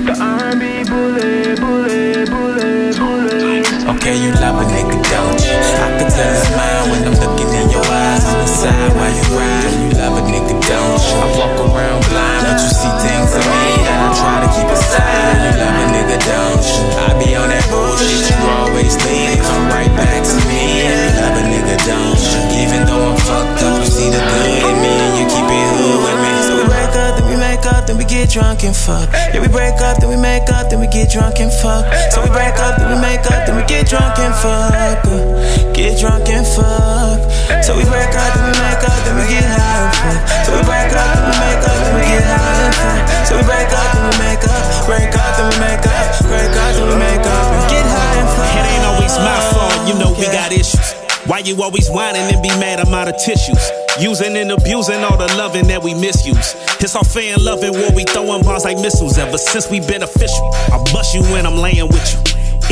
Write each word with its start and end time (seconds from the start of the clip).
The 0.00 0.16
bullet, 0.88 1.60
bullet, 1.60 2.30
bullet. 2.30 3.60
Okay, 3.96 4.16
you 4.16 4.32
love 4.40 4.56
a 4.56 4.64
nigga, 4.72 4.96
don't 5.12 5.40
you? 5.44 5.60
I 5.76 5.92
can 6.00 6.08
tell 6.08 6.32
it's 6.32 6.48
mine 6.56 6.88
when 6.88 7.04
I'm 7.04 7.16
looking 7.20 7.52
in 7.52 7.68
your 7.68 7.84
eyes 7.84 8.24
on 8.24 8.40
the 8.40 8.46
side 8.48 8.92
while 8.96 9.12
you 9.12 9.26
ride. 9.36 9.76
You 9.76 9.92
love 10.00 10.16
a 10.16 10.22
nigga, 10.24 10.56
don't 10.56 11.04
you? 11.04 11.16
I 11.20 11.28
walk 11.36 11.52
around 11.68 12.00
blind, 12.08 12.48
but 12.48 12.56
you 12.64 12.70
see 12.72 12.92
things 13.04 13.28
in 13.36 13.44
me 13.44 13.72
that 13.84 14.00
I 14.00 14.10
try 14.16 14.36
to 14.40 14.48
keep 14.56 14.70
aside. 14.72 15.36
You 15.44 15.52
love 15.60 15.76
a 15.76 15.86
nigga, 15.92 16.16
don't 16.24 16.64
you? 16.64 16.80
I 16.96 17.08
be 17.20 17.36
on 17.36 17.48
that 17.52 17.66
bullshit, 17.68 18.24
you 18.24 18.36
always 18.56 18.96
leave 19.04 19.19
get 28.30 28.42
drunk 28.42 28.62
and 28.62 28.76
fuck. 28.76 29.10
Yeah, 29.34 29.42
we 29.42 29.48
break 29.48 29.74
up, 29.82 29.98
then 29.98 30.08
we 30.08 30.16
make 30.16 30.46
up, 30.50 30.70
then 30.70 30.78
we 30.78 30.86
get 30.86 31.10
drunk 31.10 31.40
and 31.40 31.50
fuck. 31.50 31.82
So 32.14 32.22
we 32.22 32.30
break 32.30 32.54
up, 32.62 32.78
then 32.78 32.94
we 32.94 33.00
make 33.02 33.26
up, 33.26 33.42
then 33.46 33.58
we 33.58 33.66
get 33.66 33.90
drunk 33.90 34.18
and 34.22 34.34
fuck. 34.38 35.02
Uh, 35.02 35.74
get 35.74 35.98
drunk 35.98 36.30
and 36.30 36.46
fuck. 36.46 37.18
So 37.66 37.74
we 37.74 37.82
break 37.90 38.14
up, 38.14 38.30
then 38.38 38.46
we 38.46 38.54
make 38.54 38.82
up, 38.86 38.98
then 39.02 39.14
we 39.18 39.26
get 39.26 39.42
high 39.42 39.82
and 39.82 39.94
fuck. 39.98 40.46
So 40.46 40.50
we 40.54 40.62
break 40.62 40.94
up, 40.94 41.10
then 41.10 41.26
we 41.26 41.34
make 41.42 41.64
up, 41.66 41.74
then 41.74 41.92
we 41.98 42.02
get 42.06 42.22
high 42.22 42.70
and 42.70 42.74
fuck. 42.78 43.26
So 43.26 43.32
we 43.34 43.42
break 43.42 43.70
up, 43.74 43.88
then 43.98 44.02
we 44.06 44.14
make 44.22 44.44
up, 44.46 44.62
break 44.86 45.10
up, 45.10 45.30
then 45.34 45.46
we 45.50 45.56
make 45.58 45.84
up, 45.90 46.06
break 46.30 46.54
up, 46.54 46.70
then 46.70 46.86
we 46.86 46.96
make 47.02 47.26
up, 47.26 47.46
get 47.66 47.82
high 47.82 48.14
and 48.14 48.30
fuck. 48.30 48.52
It 48.54 48.64
ain't 48.70 48.86
always 48.94 49.14
my 49.18 49.38
fault, 49.50 49.74
you 49.90 49.94
know 49.98 50.14
we 50.14 50.30
got 50.30 50.54
issues. 50.54 50.94
Why 51.26 51.42
you 51.42 51.58
always 51.62 51.90
whining 51.90 52.30
and 52.30 52.38
be 52.42 52.50
mad 52.62 52.78
I'm 52.78 52.94
out 52.94 53.10
of 53.10 53.18
tissues? 53.18 53.79
Using 54.00 54.34
and 54.36 54.50
abusing 54.50 55.04
all 55.04 55.18
the 55.18 55.28
loving 55.36 55.66
that 55.68 55.82
we 55.82 55.92
misuse. 55.92 56.56
It's 56.80 56.96
all 56.96 57.04
and 57.04 57.42
loving 57.42 57.72
war, 57.72 57.92
we 57.94 58.04
throwing 58.04 58.42
bombs 58.42 58.64
like 58.64 58.78
missiles. 58.78 59.18
Ever 59.18 59.36
since 59.36 59.70
we 59.70 59.80
been 59.80 60.02
official, 60.02 60.50
I 60.72 60.82
bust 60.90 61.14
you 61.14 61.22
when 61.24 61.44
I'm 61.44 61.56
laying 61.56 61.86
with 61.88 62.00
you. 62.08 62.20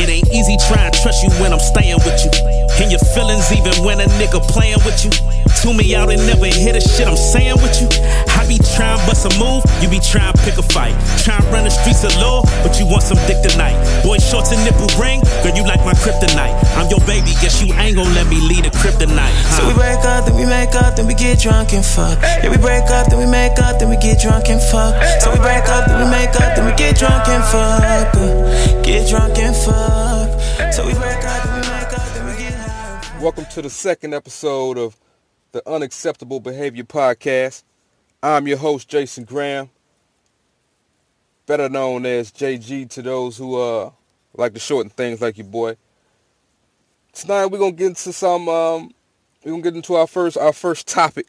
It 0.02 0.08
ain't 0.08 0.28
easy 0.32 0.56
trying 0.68 0.90
to 0.90 1.02
trust 1.02 1.22
you 1.22 1.30
when 1.42 1.52
I'm 1.52 1.60
staying 1.60 1.98
with 2.06 2.24
you. 2.24 2.67
And 2.78 2.90
your 2.94 3.02
feelings 3.12 3.50
even 3.52 3.74
when 3.84 4.00
a 4.00 4.06
nigga 4.16 4.40
playing 4.48 4.78
with 4.86 5.04
you. 5.04 5.10
Tune 5.58 5.76
me 5.76 5.98
out 5.98 6.06
and 6.08 6.22
never 6.30 6.46
hear 6.46 6.70
the 6.72 6.80
shit 6.80 7.10
I'm 7.10 7.18
saying 7.18 7.58
with 7.58 7.74
you. 7.82 7.90
I 8.38 8.46
be 8.46 8.62
trying 8.78 9.02
bust 9.10 9.26
a 9.26 9.32
move, 9.34 9.66
you 9.82 9.90
be 9.90 9.98
trying 9.98 10.30
pick 10.46 10.54
a 10.54 10.62
fight. 10.62 10.94
Trying 11.18 11.42
run 11.50 11.66
the 11.66 11.74
streets 11.74 12.06
of 12.06 12.14
law, 12.22 12.46
but 12.62 12.78
you 12.78 12.86
want 12.86 13.02
some 13.02 13.18
dick 13.26 13.42
tonight. 13.42 13.74
Boy 14.06 14.22
shorts 14.22 14.54
and 14.54 14.62
nipple 14.62 14.86
ring, 14.94 15.18
girl 15.42 15.50
you 15.58 15.66
like 15.66 15.82
my 15.82 15.98
kryptonite. 15.98 16.54
I'm 16.78 16.86
your 16.86 17.02
baby, 17.02 17.34
guess 17.42 17.58
you 17.58 17.74
ain't 17.74 17.98
gon' 17.98 18.14
let 18.14 18.30
me 18.30 18.38
lead 18.38 18.64
a 18.64 18.70
kryptonite. 18.70 19.34
So 19.58 19.66
we 19.66 19.74
break 19.74 19.98
up, 20.06 20.30
then 20.30 20.38
we 20.38 20.46
make 20.46 20.78
up, 20.78 20.94
then 20.94 21.10
we 21.10 21.18
get 21.18 21.42
drunk 21.42 21.74
and 21.74 21.82
fuck. 21.82 22.22
Yeah, 22.22 22.54
we 22.54 22.58
break 22.62 22.86
up, 22.94 23.10
then 23.10 23.18
we 23.18 23.26
make 23.26 23.58
up, 23.58 23.82
then 23.82 23.90
we 23.90 23.98
get 23.98 24.22
drunk 24.22 24.46
and 24.48 24.62
fuck. 24.62 24.94
So 25.18 25.34
we 25.34 25.42
break 25.42 25.66
up, 25.66 25.90
then 25.90 25.98
we 25.98 26.06
make 26.06 26.38
up, 26.38 26.54
then 26.54 26.64
we 26.70 26.72
get 26.78 26.94
drunk 26.94 27.26
and 27.26 27.42
fuck. 27.50 28.14
Get 28.86 29.10
drunk 29.10 29.34
and 29.42 29.56
fuck. 29.58 30.30
So 30.70 30.86
we 30.86 30.94
break 30.94 31.18
up, 31.26 31.42
then 31.42 31.42
we 31.42 31.42
make 31.42 31.42
up, 31.42 31.47
Welcome 33.22 33.46
to 33.46 33.62
the 33.62 33.70
second 33.70 34.14
episode 34.14 34.78
of 34.78 34.96
the 35.50 35.68
Unacceptable 35.68 36.38
Behavior 36.38 36.84
Podcast. 36.84 37.64
I'm 38.22 38.46
your 38.46 38.58
host, 38.58 38.88
Jason 38.88 39.24
Graham, 39.24 39.70
better 41.44 41.68
known 41.68 42.06
as 42.06 42.30
JG 42.30 42.88
to 42.90 43.02
those 43.02 43.36
who 43.36 43.60
uh, 43.60 43.90
like 44.34 44.54
to 44.54 44.60
shorten 44.60 44.88
things 44.88 45.20
like 45.20 45.36
your 45.36 45.48
boy. 45.48 45.76
Tonight 47.12 47.46
we're 47.46 47.58
gonna 47.58 47.72
get 47.72 47.88
into 47.88 48.12
some. 48.12 48.48
Um, 48.48 48.94
we're 49.42 49.50
gonna 49.50 49.62
get 49.62 49.74
into 49.74 49.96
our 49.96 50.06
first 50.06 50.36
our 50.36 50.52
first 50.52 50.86
topic 50.86 51.26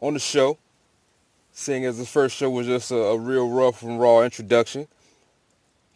on 0.00 0.12
the 0.12 0.20
show. 0.20 0.58
Seeing 1.52 1.86
as 1.86 1.96
the 1.96 2.04
first 2.04 2.36
show 2.36 2.50
was 2.50 2.66
just 2.66 2.90
a, 2.90 2.96
a 2.96 3.18
real 3.18 3.48
rough 3.48 3.82
and 3.82 3.98
raw 3.98 4.20
introduction. 4.20 4.88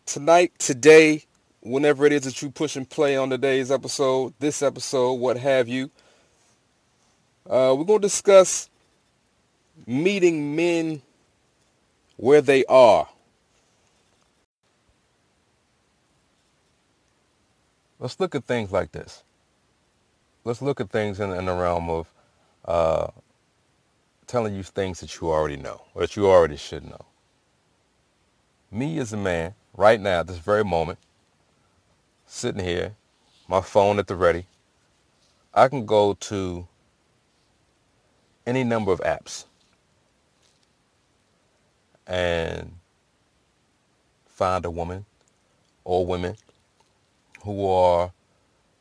Tonight, 0.07 0.53
today, 0.59 1.27
whenever 1.69 2.07
it 2.07 2.13
is 2.13 2.23
that 2.23 2.41
you 2.41 2.51
push 2.51 2.77
and 2.77 2.89
play 2.89 3.17
on 3.17 3.29
today's 3.31 3.71
episode, 3.71 4.33
this 4.39 4.63
episode, 4.63 5.15
what 5.15 5.37
have 5.37 5.69
you, 5.69 5.91
uh, 7.49 7.75
we're 7.77 7.85
going 7.85 8.01
to 8.01 8.07
discuss 8.07 8.69
meeting 9.87 10.57
men 10.57 11.03
where 12.17 12.41
they 12.41 12.65
are. 12.67 13.09
Let's 17.99 18.19
look 18.19 18.35
at 18.35 18.45
things 18.45 18.73
like 18.73 18.93
this. 18.93 19.23
Let's 20.45 20.63
look 20.63 20.81
at 20.81 20.91
things 20.91 21.21
in, 21.21 21.33
in 21.33 21.47
the 21.47 21.53
realm 21.53 21.91
of 21.91 22.13
uh, 22.65 23.09
telling 24.27 24.55
you 24.55 24.63
things 24.63 25.01
that 25.01 25.21
you 25.21 25.29
already 25.29 25.57
know 25.57 25.83
or 25.95 26.03
that 26.03 26.17
you 26.17 26.27
already 26.29 26.57
should 26.57 26.85
know. 26.85 27.05
Me 28.71 28.99
as 28.99 29.13
a 29.13 29.17
man, 29.17 29.55
right 29.75 30.01
now, 30.01 30.21
at 30.21 30.27
this 30.27 30.39
very 30.39 30.65
moment, 30.65 30.99
sitting 32.29 32.63
here, 32.65 32.95
my 33.49 33.61
phone 33.61 33.99
at 33.99 34.07
the 34.07 34.15
ready, 34.15 34.47
I 35.55 35.67
can 35.69 35.87
go 35.87 36.15
to 36.15 36.69
any 38.47 38.63
number 38.65 38.93
of 38.93 39.01
apps 39.01 39.47
and 42.07 42.73
find 44.27 44.65
a 44.65 44.71
woman 44.71 45.07
or 45.85 46.07
women 46.07 46.37
who 47.43 47.67
are 47.67 48.13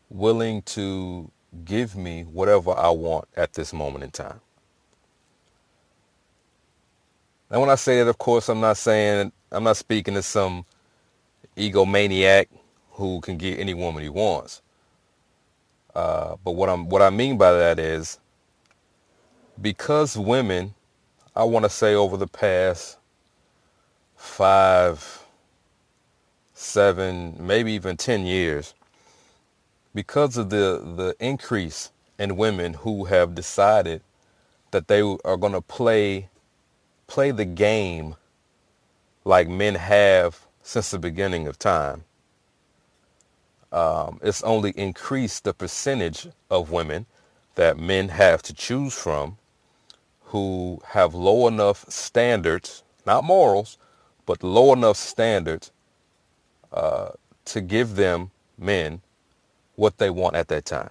willing 0.10 0.62
to 0.64 1.32
give 1.64 1.96
me 1.96 2.24
whatever 2.24 2.72
I 2.72 2.90
want 2.90 3.28
at 3.36 3.54
this 3.54 3.74
moment 3.74 4.04
in 4.04 4.12
time. 4.12 4.42
Now, 7.50 7.62
when 7.62 7.70
I 7.70 7.76
say 7.76 8.00
that, 8.00 8.10
of 8.10 8.18
course, 8.18 8.50
I'm 8.50 8.60
not 8.60 8.78
saying, 8.78 9.32
I'm 9.52 9.64
not 9.64 9.78
speaking 9.78 10.16
to 10.16 10.22
some 10.22 10.66
egomaniac 11.56 12.48
who 12.98 13.22
can 13.22 13.38
get 13.38 13.60
any 13.60 13.74
woman 13.74 14.04
he 14.04 14.10
wants. 14.10 14.62
Uh, 15.96 16.36
but 16.44 16.52
what 16.52 16.70
I'm, 16.70 16.90
what 16.90 17.02
I 17.02 17.10
mean 17.10 17.38
by 17.38 17.54
that 17.54 17.80
is, 17.80 18.20
because 19.62 20.18
women, 20.18 20.76
I 21.36 21.44
want 21.46 21.66
to 21.66 21.70
say 21.70 21.96
over 21.96 22.18
the 22.18 22.28
past 22.28 22.98
five, 24.16 25.24
seven, 26.54 27.36
maybe 27.40 27.74
even 27.74 27.98
10 27.98 28.26
years, 28.26 28.74
because 29.96 30.38
of 30.38 30.50
the, 30.50 30.84
the 30.98 31.16
increase 31.20 31.92
in 32.20 32.38
women 32.38 32.76
who 32.76 33.06
have 33.06 33.36
decided 33.36 34.02
that 34.72 34.88
they 34.88 35.02
are 35.02 35.38
going 35.38 35.54
to 35.54 35.62
play, 35.62 36.30
play 37.08 37.32
the 37.32 37.46
game 37.46 38.16
like 39.26 39.48
men 39.48 39.76
have 39.76 40.46
since 40.64 40.92
the 40.92 41.00
beginning 41.00 41.48
of 41.48 41.60
time. 41.60 42.04
Um, 43.72 44.20
it's 44.24 44.44
only 44.44 44.72
increased 44.72 45.46
the 45.46 45.54
percentage 45.54 46.28
of 46.50 46.72
women 46.72 47.06
that 47.56 47.78
men 47.78 48.10
have 48.10 48.42
to 48.44 48.54
choose 48.54 48.94
from 48.94 49.38
who 50.26 50.82
have 50.90 51.16
low 51.16 51.48
enough 51.48 51.86
standards, 51.90 52.84
not 53.06 53.24
morals, 53.24 53.78
but 54.26 54.44
low 54.44 54.74
enough 54.74 54.98
standards 54.98 55.72
uh, 56.74 57.12
to 57.46 57.62
give 57.62 57.96
them 57.96 58.32
men 58.58 59.02
what 59.76 59.98
they 60.00 60.10
want 60.10 60.36
at 60.36 60.50
that 60.50 60.66
time. 60.66 60.90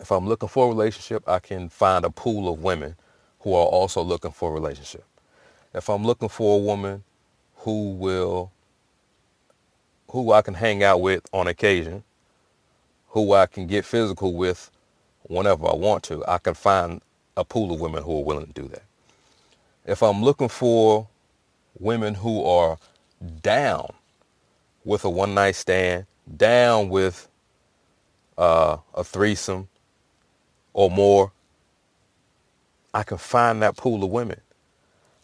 If 0.00 0.12
I'm 0.12 0.28
looking 0.28 0.48
for 0.48 0.66
a 0.66 0.68
relationship, 0.68 1.28
I 1.28 1.40
can 1.40 1.68
find 1.68 2.04
a 2.04 2.10
pool 2.10 2.52
of 2.52 2.62
women 2.62 2.96
who 3.40 3.54
are 3.54 3.66
also 3.66 4.02
looking 4.02 4.32
for 4.32 4.50
a 4.50 4.52
relationship. 4.52 5.04
If 5.74 5.88
I'm 5.90 6.04
looking 6.04 6.28
for 6.28 6.56
a 6.56 6.62
woman 6.62 7.04
who 7.58 7.90
will, 7.92 8.52
who 10.12 10.32
I 10.32 10.42
can 10.42 10.54
hang 10.54 10.82
out 10.82 11.00
with 11.00 11.22
on 11.32 11.48
occasion, 11.48 12.04
who 13.08 13.32
I 13.32 13.46
can 13.46 13.66
get 13.66 13.84
physical 13.84 14.34
with 14.34 14.70
whenever 15.24 15.66
I 15.68 15.74
want 15.74 16.04
to, 16.04 16.24
I 16.28 16.38
can 16.38 16.54
find 16.54 17.00
a 17.36 17.44
pool 17.44 17.72
of 17.74 17.80
women 17.80 18.02
who 18.02 18.18
are 18.18 18.24
willing 18.24 18.46
to 18.46 18.52
do 18.52 18.68
that. 18.68 18.82
If 19.86 20.02
I'm 20.02 20.22
looking 20.22 20.48
for 20.48 21.08
women 21.78 22.14
who 22.14 22.44
are 22.44 22.78
down 23.42 23.92
with 24.84 25.04
a 25.04 25.10
one 25.10 25.34
night 25.34 25.56
stand, 25.56 26.06
down 26.36 26.88
with 26.88 27.28
uh, 28.38 28.78
a 28.94 29.04
threesome 29.04 29.68
or 30.72 30.90
more, 30.90 31.32
I 32.94 33.02
can 33.04 33.18
find 33.18 33.62
that 33.62 33.76
pool 33.76 34.04
of 34.04 34.10
women. 34.10 34.40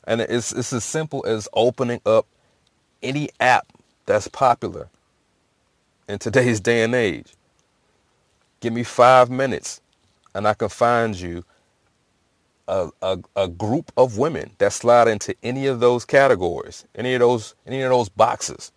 And 0.05 0.21
it's, 0.21 0.53
it's 0.53 0.73
as 0.73 0.85
simple 0.85 1.25
as 1.27 1.49
opening 1.53 2.01
up 2.07 2.27
any 3.03 3.31
app 3.41 3.67
that's 4.07 4.29
popular 4.29 4.89
in 6.09 6.19
today's 6.19 6.61
day 6.61 6.85
and 6.85 6.95
age. 6.95 7.35
Give 8.61 8.73
me 8.73 8.85
five 8.85 9.31
minutes 9.31 9.81
and 10.35 10.49
I 10.49 10.55
can 10.55 10.69
find 10.71 11.19
you 11.19 11.45
a, 12.69 12.91
a, 13.03 13.19
a 13.37 13.49
group 13.49 13.93
of 13.97 14.19
women 14.19 14.53
that 14.59 14.73
slide 14.73 15.09
into 15.09 15.35
any 15.43 15.67
of 15.67 15.81
those 15.81 16.05
categories, 16.05 16.85
any 16.95 17.15
of 17.15 17.21
those 17.21 17.55
any 17.67 17.83
of 17.83 17.91
those 17.91 18.09
boxes, 18.09 18.73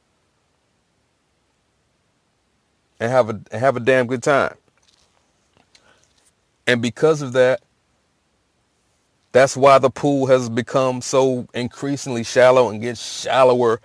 and 2.99 3.11
have 3.11 3.29
a 3.29 3.57
have 3.57 3.77
a 3.77 3.81
damn 3.81 4.07
good 4.07 4.23
time. 4.23 4.55
And 6.67 6.81
because 6.81 7.21
of 7.21 7.33
that, 7.33 7.61
that's 9.31 9.57
why 9.57 9.79
the 9.79 9.89
pool 9.91 10.27
has 10.27 10.49
become 10.49 11.01
so 11.01 11.47
increasingly 11.53 12.23
shallow 12.23 12.69
and 12.69 12.81
gets 12.81 13.01
shallower 13.21 13.81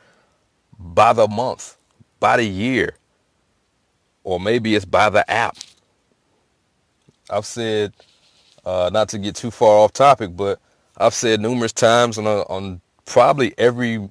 by 0.79 1.13
the 1.13 1.29
month, 1.29 1.77
by 2.21 2.37
the 2.39 2.45
year, 2.45 2.97
or 4.25 4.41
maybe 4.41 4.75
it's 4.75 4.85
by 4.85 5.11
the 5.11 5.29
app. 5.31 5.57
I've 7.31 7.47
said, 7.47 7.93
uh, 8.65 8.91
not 8.93 9.09
to 9.11 9.19
get 9.19 9.37
too 9.37 9.51
far 9.51 9.79
off 9.79 9.93
topic, 9.93 10.37
but 10.37 10.61
I've 10.97 11.15
said 11.15 11.41
numerous 11.41 11.73
times 11.73 12.19
on, 12.19 12.27
on 12.27 12.81
probably 13.07 13.55
every 13.59 14.11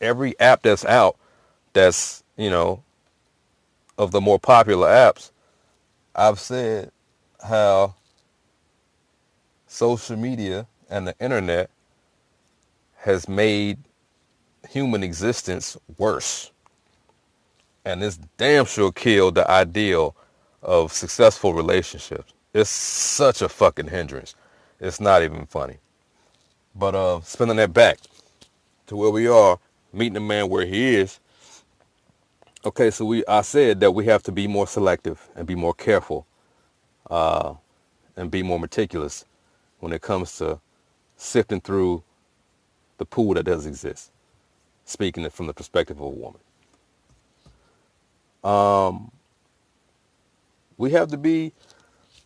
every 0.00 0.38
app 0.40 0.62
that's 0.62 0.84
out, 0.84 1.16
that's 1.72 2.22
you 2.36 2.50
know, 2.50 2.82
of 3.98 4.10
the 4.10 4.20
more 4.20 4.38
popular 4.38 4.88
apps, 4.88 5.30
I've 6.14 6.40
said 6.40 6.90
how 7.46 7.94
social 9.66 10.16
media 10.16 10.66
and 10.90 11.06
the 11.06 11.14
internet 11.20 11.70
has 12.96 13.28
made 13.28 13.78
human 14.72 15.02
existence 15.02 15.76
worse. 15.98 16.50
And 17.84 18.00
this 18.00 18.18
damn 18.38 18.64
sure 18.64 18.90
killed 18.90 19.34
the 19.34 19.48
ideal 19.50 20.16
of 20.62 20.92
successful 20.92 21.52
relationships. 21.52 22.32
It's 22.54 22.70
such 22.70 23.42
a 23.42 23.48
fucking 23.48 23.88
hindrance. 23.88 24.34
It's 24.80 25.00
not 25.00 25.22
even 25.22 25.46
funny. 25.46 25.78
But 26.74 26.94
uh, 26.94 27.20
spinning 27.20 27.56
that 27.56 27.74
back 27.74 27.98
to 28.86 28.96
where 28.96 29.10
we 29.10 29.28
are, 29.28 29.58
meeting 29.92 30.16
a 30.16 30.20
man 30.20 30.48
where 30.48 30.64
he 30.64 30.96
is. 30.96 31.20
Okay, 32.64 32.90
so 32.90 33.04
we 33.04 33.24
I 33.26 33.42
said 33.42 33.80
that 33.80 33.90
we 33.90 34.06
have 34.06 34.22
to 34.24 34.32
be 34.32 34.46
more 34.46 34.66
selective 34.66 35.28
and 35.34 35.46
be 35.46 35.56
more 35.56 35.74
careful 35.74 36.26
uh, 37.10 37.54
and 38.16 38.30
be 38.30 38.42
more 38.42 38.58
meticulous 38.58 39.24
when 39.80 39.92
it 39.92 40.00
comes 40.00 40.38
to 40.38 40.60
sifting 41.16 41.60
through 41.60 42.02
the 42.98 43.04
pool 43.04 43.34
that 43.34 43.44
does 43.44 43.66
exist 43.66 44.12
speaking 44.84 45.28
from 45.30 45.46
the 45.46 45.54
perspective 45.54 45.98
of 45.98 46.06
a 46.06 46.08
woman. 46.08 46.40
Um, 48.44 49.10
we 50.76 50.90
have 50.92 51.10
to 51.10 51.16
be, 51.16 51.52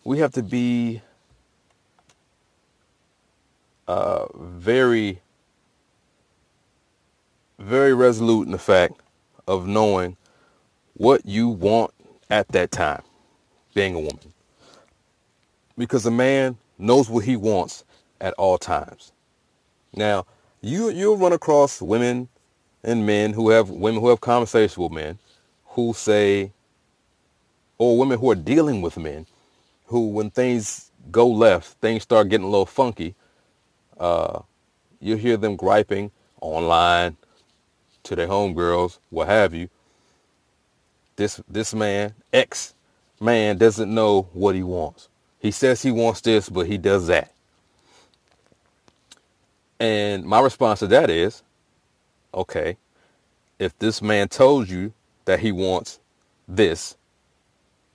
we 0.04 0.18
have 0.18 0.32
to 0.32 0.42
be 0.42 1.02
uh, 3.86 4.26
very, 4.34 5.20
very 7.58 7.94
resolute 7.94 8.46
in 8.46 8.52
the 8.52 8.58
fact 8.58 8.94
of 9.46 9.66
knowing 9.66 10.16
what 10.94 11.26
you 11.26 11.48
want 11.48 11.92
at 12.30 12.48
that 12.48 12.70
time, 12.70 13.02
being 13.74 13.94
a 13.94 14.00
woman. 14.00 14.32
Because 15.76 16.06
a 16.06 16.10
man 16.10 16.56
knows 16.78 17.08
what 17.08 17.24
he 17.24 17.36
wants 17.36 17.84
at 18.20 18.32
all 18.34 18.58
times. 18.58 19.12
Now, 19.94 20.26
you 20.62 20.88
you'll 20.88 21.18
run 21.18 21.32
across 21.32 21.80
women 21.82 22.28
and 22.86 23.04
men 23.04 23.34
who 23.34 23.50
have 23.50 23.68
women 23.68 24.00
who 24.00 24.08
have 24.08 24.20
conversations 24.20 24.78
with 24.78 24.92
men 24.92 25.18
who 25.70 25.92
say, 25.92 26.52
or 27.76 27.98
women 27.98 28.18
who 28.18 28.30
are 28.30 28.36
dealing 28.36 28.80
with 28.80 28.96
men 28.96 29.26
who, 29.86 30.08
when 30.08 30.30
things 30.30 30.90
go 31.10 31.26
left, 31.26 31.78
things 31.80 32.04
start 32.04 32.28
getting 32.28 32.46
a 32.46 32.50
little 32.50 32.64
funky. 32.64 33.14
Uh, 33.98 34.40
you 35.00 35.16
hear 35.16 35.36
them 35.36 35.56
griping 35.56 36.10
online 36.40 37.16
to 38.04 38.16
their 38.16 38.28
homegirls, 38.28 38.98
what 39.10 39.28
have 39.28 39.52
you. 39.52 39.68
This 41.16 41.40
this 41.48 41.74
man, 41.74 42.14
ex 42.32 42.74
man, 43.20 43.58
doesn't 43.58 43.92
know 43.92 44.28
what 44.32 44.54
he 44.54 44.62
wants. 44.62 45.08
He 45.40 45.50
says 45.50 45.82
he 45.82 45.90
wants 45.90 46.20
this, 46.20 46.48
but 46.48 46.66
he 46.66 46.78
does 46.78 47.08
that. 47.08 47.32
And 49.80 50.24
my 50.24 50.40
response 50.40 50.80
to 50.80 50.86
that 50.88 51.10
is, 51.10 51.42
okay, 52.36 52.76
if 53.58 53.76
this 53.78 54.02
man 54.02 54.28
told 54.28 54.68
you 54.68 54.92
that 55.24 55.40
he 55.40 55.50
wants 55.50 55.98
this, 56.46 56.96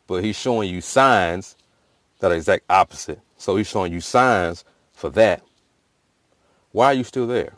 but 0.07 0.23
he's 0.23 0.35
showing 0.35 0.69
you 0.69 0.81
signs 0.81 1.55
that 2.19 2.31
are 2.31 2.35
exact 2.35 2.65
opposite. 2.69 3.19
So 3.37 3.55
he's 3.55 3.67
showing 3.67 3.93
you 3.93 4.01
signs 4.01 4.65
for 4.91 5.09
that. 5.11 5.43
Why 6.71 6.87
are 6.87 6.93
you 6.93 7.03
still 7.03 7.27
there? 7.27 7.53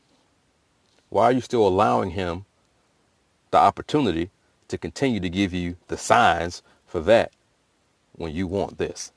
Why 1.10 1.26
are 1.26 1.32
you 1.32 1.42
still 1.42 1.68
allowing 1.68 2.12
him 2.12 2.46
the 3.52 3.58
opportunity 3.58 4.32
to 4.68 4.78
continue 4.78 5.20
to 5.20 5.30
give 5.30 5.54
you 5.54 5.78
the 5.88 5.98
signs 5.98 6.64
for 6.86 7.00
that 7.02 7.32
when 8.14 8.34
you 8.34 8.48
want 8.48 8.78
this? 8.78 9.12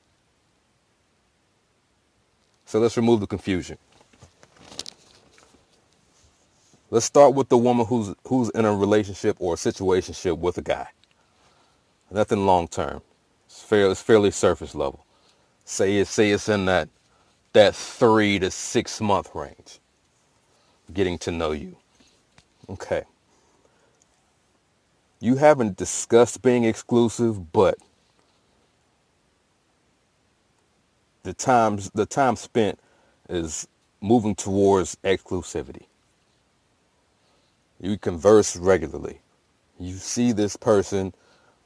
So 2.65 2.79
let's 2.79 2.97
remove 2.97 3.21
the 3.21 3.27
confusion. 3.27 3.77
Let's 6.89 7.05
start 7.05 7.33
with 7.35 7.49
the 7.49 7.57
woman 7.57 7.85
who's 7.85 8.15
who's 8.27 8.49
in 8.51 8.65
a 8.65 8.75
relationship 8.75 9.37
or 9.39 9.55
a 9.55 9.57
situationship 9.57 10.37
with 10.39 10.57
a 10.57 10.61
guy. 10.61 10.87
Nothing 12.11 12.45
long 12.45 12.67
term. 12.67 13.01
It's 13.47 13.61
fairly, 13.63 13.91
it's 13.91 14.01
fairly 14.01 14.31
surface 14.31 14.75
level. 14.75 15.05
Say 15.65 15.97
it 15.97 16.07
say 16.07 16.31
it's 16.31 16.49
in 16.49 16.65
that 16.65 16.89
that 17.53 17.75
three 17.75 18.39
to 18.39 18.51
six 18.51 19.01
month 19.01 19.31
range. 19.35 19.79
Getting 20.93 21.17
to 21.19 21.31
know 21.31 21.51
you. 21.51 21.75
Okay. 22.69 23.03
You 25.19 25.35
haven't 25.35 25.77
discussed 25.77 26.41
being 26.41 26.63
exclusive, 26.63 27.51
but 27.51 27.77
the 31.23 31.33
times 31.33 31.91
the 31.93 32.05
time 32.05 32.37
spent 32.37 32.79
is 33.29 33.67
moving 34.01 34.35
towards 34.35 34.95
exclusivity. 35.03 35.85
You 37.79 37.97
converse 37.97 38.55
regularly. 38.55 39.21
You 39.79 39.95
see 39.95 40.31
this 40.31 40.55
person 40.55 41.13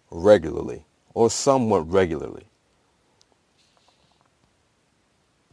regularly 0.10 0.86
or 1.14 1.30
somewhat 1.30 1.90
regularly. 1.92 2.46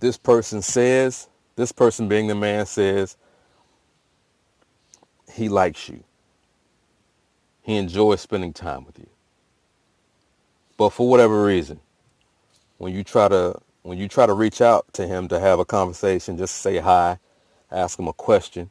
This 0.01 0.17
person 0.17 0.63
says, 0.63 1.29
this 1.57 1.73
person 1.73 2.09
being 2.09 2.29
the 2.29 2.35
man 2.35 2.67
says, 2.67 3.17
he 5.33 5.49
likes 5.49 5.89
you. 5.89 6.03
He 7.63 7.77
enjoys 7.77 8.21
spending 8.21 8.53
time 8.53 8.85
with 8.85 8.99
you. 8.99 9.09
But 10.77 10.91
for 10.91 11.09
whatever 11.09 11.45
reason, 11.45 11.81
when 12.79 12.95
you 12.95 13.05
try 13.05 13.29
to 13.29 13.61
when 13.83 13.99
you 13.99 14.09
try 14.09 14.27
to 14.27 14.35
reach 14.35 14.61
out 14.61 14.93
to 14.95 15.07
him 15.07 15.29
to 15.29 15.41
have 15.41 15.59
a 15.59 15.65
conversation, 15.65 16.37
just 16.37 16.57
say 16.57 16.79
hi, 16.79 17.19
ask 17.71 17.99
him 17.99 18.09
a 18.09 18.13
question, 18.13 18.71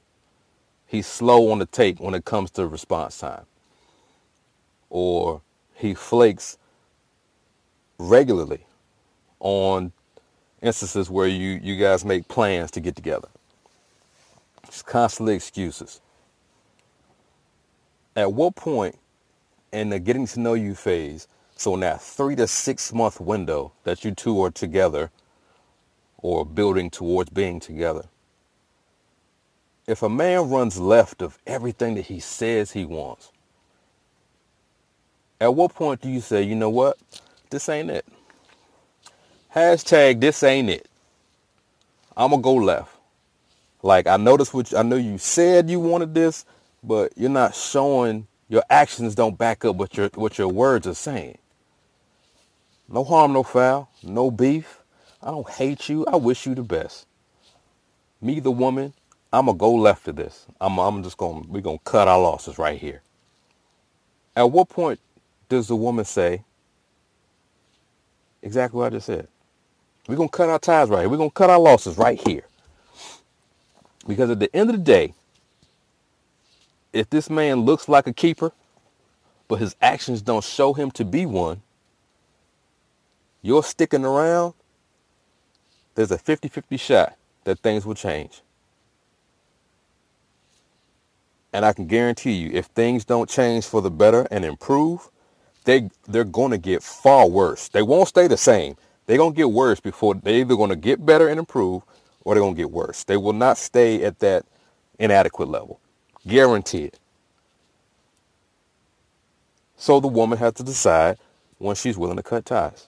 he's 0.87 1.07
slow 1.07 1.51
on 1.51 1.59
the 1.59 1.67
take 1.67 1.99
when 1.99 2.15
it 2.15 2.25
comes 2.25 2.51
to 2.51 2.67
response 2.67 3.19
time. 3.19 3.45
Or 4.89 5.41
he 5.75 5.93
flakes 5.93 6.57
regularly 7.99 8.65
on 9.39 9.93
instances 10.61 11.09
where 11.09 11.27
you, 11.27 11.59
you 11.63 11.77
guys 11.77 12.05
make 12.05 12.27
plans 12.27 12.71
to 12.71 12.79
get 12.79 12.95
together. 12.95 13.29
It's 14.65 14.81
constantly 14.81 15.35
excuses. 15.35 16.01
At 18.15 18.33
what 18.33 18.55
point 18.55 18.97
in 19.71 19.89
the 19.89 19.99
getting 19.99 20.27
to 20.27 20.39
know 20.39 20.53
you 20.55 20.75
phase, 20.75 21.27
so 21.55 21.75
in 21.75 21.81
that 21.81 22.01
three 22.01 22.35
to 22.37 22.47
six 22.47 22.93
month 22.93 23.19
window 23.21 23.73
that 23.83 24.05
you 24.05 24.11
two 24.13 24.41
are 24.43 24.51
together 24.51 25.11
or 26.17 26.45
building 26.45 26.89
towards 26.89 27.29
being 27.29 27.59
together, 27.59 28.05
if 29.87 30.03
a 30.03 30.09
man 30.09 30.49
runs 30.49 30.79
left 30.79 31.21
of 31.21 31.37
everything 31.47 31.95
that 31.95 32.05
he 32.05 32.19
says 32.19 32.71
he 32.71 32.85
wants, 32.85 33.31
at 35.39 35.55
what 35.55 35.73
point 35.73 36.01
do 36.01 36.09
you 36.09 36.19
say, 36.21 36.43
you 36.43 36.55
know 36.55 36.69
what? 36.69 36.97
This 37.49 37.69
ain't 37.69 37.89
it. 37.89 38.05
Hashtag 39.55 40.19
this 40.19 40.43
ain't 40.43 40.69
it. 40.69 40.87
I'm 42.15 42.31
going 42.31 42.41
to 42.41 42.43
go 42.43 42.53
left. 42.55 42.93
Like 43.81 44.07
I 44.07 44.17
noticed 44.17 44.53
what 44.53 44.75
I 44.75 44.81
know 44.81 44.97
you 44.97 45.17
said 45.17 45.69
you 45.69 45.79
wanted 45.79 46.13
this, 46.13 46.45
but 46.83 47.13
you're 47.15 47.29
not 47.29 47.55
showing 47.55 48.27
your 48.49 48.63
actions 48.69 49.15
don't 49.15 49.37
back 49.37 49.63
up 49.63 49.75
what 49.75 49.95
your 49.95 50.09
what 50.15 50.37
your 50.37 50.49
words 50.49 50.87
are 50.87 50.95
saying. 50.95 51.37
No 52.89 53.03
harm, 53.03 53.33
no 53.33 53.43
foul, 53.43 53.89
no 54.03 54.31
beef. 54.31 54.81
I 55.21 55.31
don't 55.31 55.49
hate 55.49 55.89
you. 55.89 56.05
I 56.07 56.15
wish 56.15 56.45
you 56.45 56.55
the 56.55 56.63
best. 56.63 57.05
Me, 58.21 58.39
the 58.39 58.51
woman, 58.51 58.93
I'm 59.37 59.45
gonna 59.45 59.57
go 59.57 59.73
left 59.75 60.07
of 60.07 60.15
this. 60.15 60.47
I'm 60.59 60.79
I'm 60.79 61.03
just 61.03 61.17
gonna 61.17 61.41
we're 61.47 61.61
gonna 61.61 61.79
cut 61.83 62.07
our 62.07 62.19
losses 62.19 62.57
right 62.57 62.79
here. 62.79 63.03
At 64.35 64.51
what 64.51 64.69
point 64.69 64.99
does 65.47 65.67
the 65.67 65.75
woman 65.75 66.05
say 66.05 66.43
exactly 68.41 68.79
what 68.79 68.87
I 68.87 68.97
just 68.97 69.05
said? 69.05 69.27
We're 70.07 70.15
gonna 70.15 70.29
cut 70.29 70.49
our 70.49 70.59
ties 70.59 70.89
right 70.89 71.01
here. 71.01 71.09
We're 71.09 71.17
gonna 71.17 71.29
cut 71.29 71.51
our 71.51 71.59
losses 71.59 71.97
right 71.99 72.19
here. 72.27 72.45
Because 74.07 74.31
at 74.31 74.39
the 74.39 74.55
end 74.55 74.71
of 74.71 74.77
the 74.77 74.81
day, 74.83 75.13
if 76.93 77.09
this 77.09 77.29
man 77.29 77.61
looks 77.61 77.87
like 77.87 78.07
a 78.07 78.13
keeper, 78.13 78.51
but 79.47 79.57
his 79.59 79.75
actions 79.81 80.23
don't 80.23 80.43
show 80.43 80.73
him 80.73 80.89
to 80.91 81.05
be 81.05 81.25
one, 81.27 81.61
you're 83.43 83.63
sticking 83.63 84.05
around, 84.05 84.55
there's 85.95 86.11
a 86.11 86.17
50-50 86.17 86.79
shot 86.79 87.17
that 87.43 87.59
things 87.59 87.85
will 87.85 87.95
change. 87.95 88.41
And 91.53 91.65
I 91.65 91.73
can 91.73 91.87
guarantee 91.87 92.33
you, 92.33 92.51
if 92.53 92.67
things 92.67 93.05
don't 93.05 93.29
change 93.29 93.65
for 93.65 93.81
the 93.81 93.91
better 93.91 94.27
and 94.31 94.45
improve, 94.45 95.09
they 95.63 95.89
they're 96.07 96.23
going 96.23 96.51
to 96.51 96.57
get 96.57 96.83
far 96.83 97.27
worse. 97.27 97.69
They 97.69 97.81
won't 97.81 98.07
stay 98.09 98.27
the 98.27 98.37
same. 98.37 98.75
They're 99.05 99.17
going 99.17 99.33
to 99.33 99.37
get 99.37 99.51
worse 99.51 99.79
before 99.79 100.15
they're 100.15 100.39
either 100.41 100.55
going 100.55 100.69
to 100.69 100.75
get 100.75 101.05
better 101.05 101.29
and 101.29 101.39
improve 101.39 101.83
or 102.23 102.35
they're 102.35 102.43
going 102.43 102.55
to 102.55 102.61
get 102.61 102.71
worse. 102.71 103.03
They 103.05 103.17
will 103.17 103.33
not 103.33 103.57
stay 103.57 104.03
at 104.03 104.19
that 104.19 104.45
inadequate 104.99 105.49
level. 105.49 105.79
Guaranteed. 106.27 106.93
So 109.77 109.99
the 109.99 110.07
woman 110.07 110.37
has 110.39 110.53
to 110.53 110.63
decide 110.63 111.17
when 111.59 111.75
she's 111.75 111.97
willing 111.97 112.17
to 112.17 112.23
cut 112.23 112.45
ties. 112.45 112.87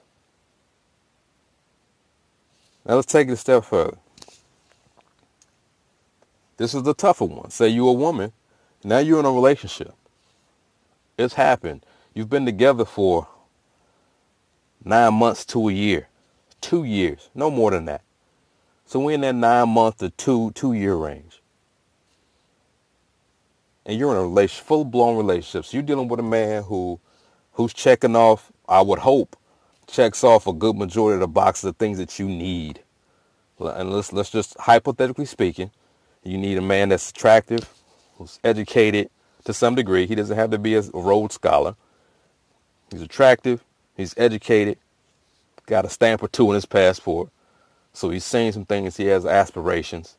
Now 2.85 2.95
let's 2.95 3.11
take 3.11 3.29
it 3.29 3.33
a 3.33 3.37
step 3.37 3.63
further. 3.63 3.97
This 6.57 6.73
is 6.73 6.83
the 6.83 6.93
tougher 6.93 7.25
one. 7.25 7.49
Say 7.51 7.69
you're 7.69 7.89
a 7.89 7.93
woman, 7.93 8.33
now 8.83 8.99
you're 8.99 9.19
in 9.19 9.25
a 9.25 9.31
relationship. 9.31 9.93
It's 11.17 11.35
happened. 11.35 11.85
You've 12.13 12.29
been 12.29 12.45
together 12.45 12.85
for 12.85 13.27
nine 14.83 15.13
months 15.15 15.45
to 15.47 15.69
a 15.69 15.73
year, 15.73 16.09
two 16.61 16.83
years, 16.83 17.29
no 17.35 17.51
more 17.51 17.71
than 17.71 17.85
that. 17.85 18.03
So 18.85 18.99
we're 18.99 19.13
in 19.13 19.21
that 19.21 19.35
nine 19.35 19.69
month 19.69 19.99
to 19.99 20.09
two 20.11 20.51
two 20.51 20.73
year 20.73 20.95
range. 20.95 21.41
And 23.85 23.99
you're 23.99 24.11
in 24.11 24.17
a 24.17 24.23
relation, 24.23 24.63
full 24.65 24.85
blown 24.85 25.17
relationship. 25.17 25.65
So 25.65 25.77
you're 25.77 25.83
dealing 25.83 26.07
with 26.07 26.19
a 26.19 26.23
man 26.23 26.63
who 26.63 26.99
who's 27.53 27.73
checking 27.73 28.15
off, 28.15 28.51
I 28.67 28.81
would 28.81 28.99
hope, 28.99 29.35
checks 29.87 30.23
off 30.23 30.47
a 30.47 30.53
good 30.53 30.75
majority 30.77 31.15
of 31.15 31.21
the 31.21 31.27
boxes 31.27 31.65
of 31.65 31.77
things 31.77 31.97
that 31.99 32.19
you 32.19 32.27
need. 32.27 32.81
And 33.59 33.91
let's 33.91 34.13
let's 34.13 34.31
just 34.31 34.57
hypothetically 34.59 35.25
speaking, 35.25 35.71
you 36.23 36.37
need 36.37 36.57
a 36.57 36.61
man 36.61 36.89
that's 36.89 37.11
attractive, 37.11 37.69
who's 38.19 38.39
educated 38.45 39.09
to 39.45 39.53
some 39.53 39.75
degree. 39.75 40.07
He 40.07 40.15
doesn't 40.15 40.37
have 40.37 40.51
to 40.51 40.59
be 40.59 40.75
a 40.75 40.83
Rhodes 40.93 41.35
Scholar. 41.35 41.75
He's 42.91 43.01
attractive. 43.01 43.63
He's 43.97 44.15
educated. 44.17 44.77
Got 45.67 45.85
a 45.85 45.89
stamp 45.89 46.23
or 46.23 46.29
two 46.29 46.49
in 46.49 46.55
his 46.55 46.67
passport. 46.67 47.29
So 47.93 48.11
he's 48.11 48.25
seen 48.25 48.51
some 48.53 48.65
things. 48.65 48.97
He 48.97 49.07
has 49.07 49.25
aspirations. 49.25 50.17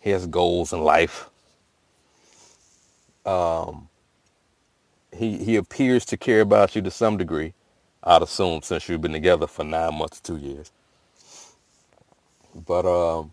He 0.00 0.10
has 0.10 0.26
goals 0.26 0.72
in 0.74 0.82
life. 0.82 1.30
Um, 3.24 3.88
he 5.16 5.38
he 5.44 5.56
appears 5.56 6.04
to 6.06 6.16
care 6.16 6.40
about 6.40 6.76
you 6.76 6.82
to 6.82 6.90
some 6.90 7.16
degree. 7.18 7.54
I'd 8.04 8.22
assume 8.22 8.62
since 8.62 8.88
you've 8.88 9.00
been 9.02 9.12
together 9.12 9.46
for 9.46 9.64
nine 9.64 9.96
months, 9.96 10.20
two 10.20 10.38
years. 10.38 10.72
But 12.54 12.86
um, 12.86 13.32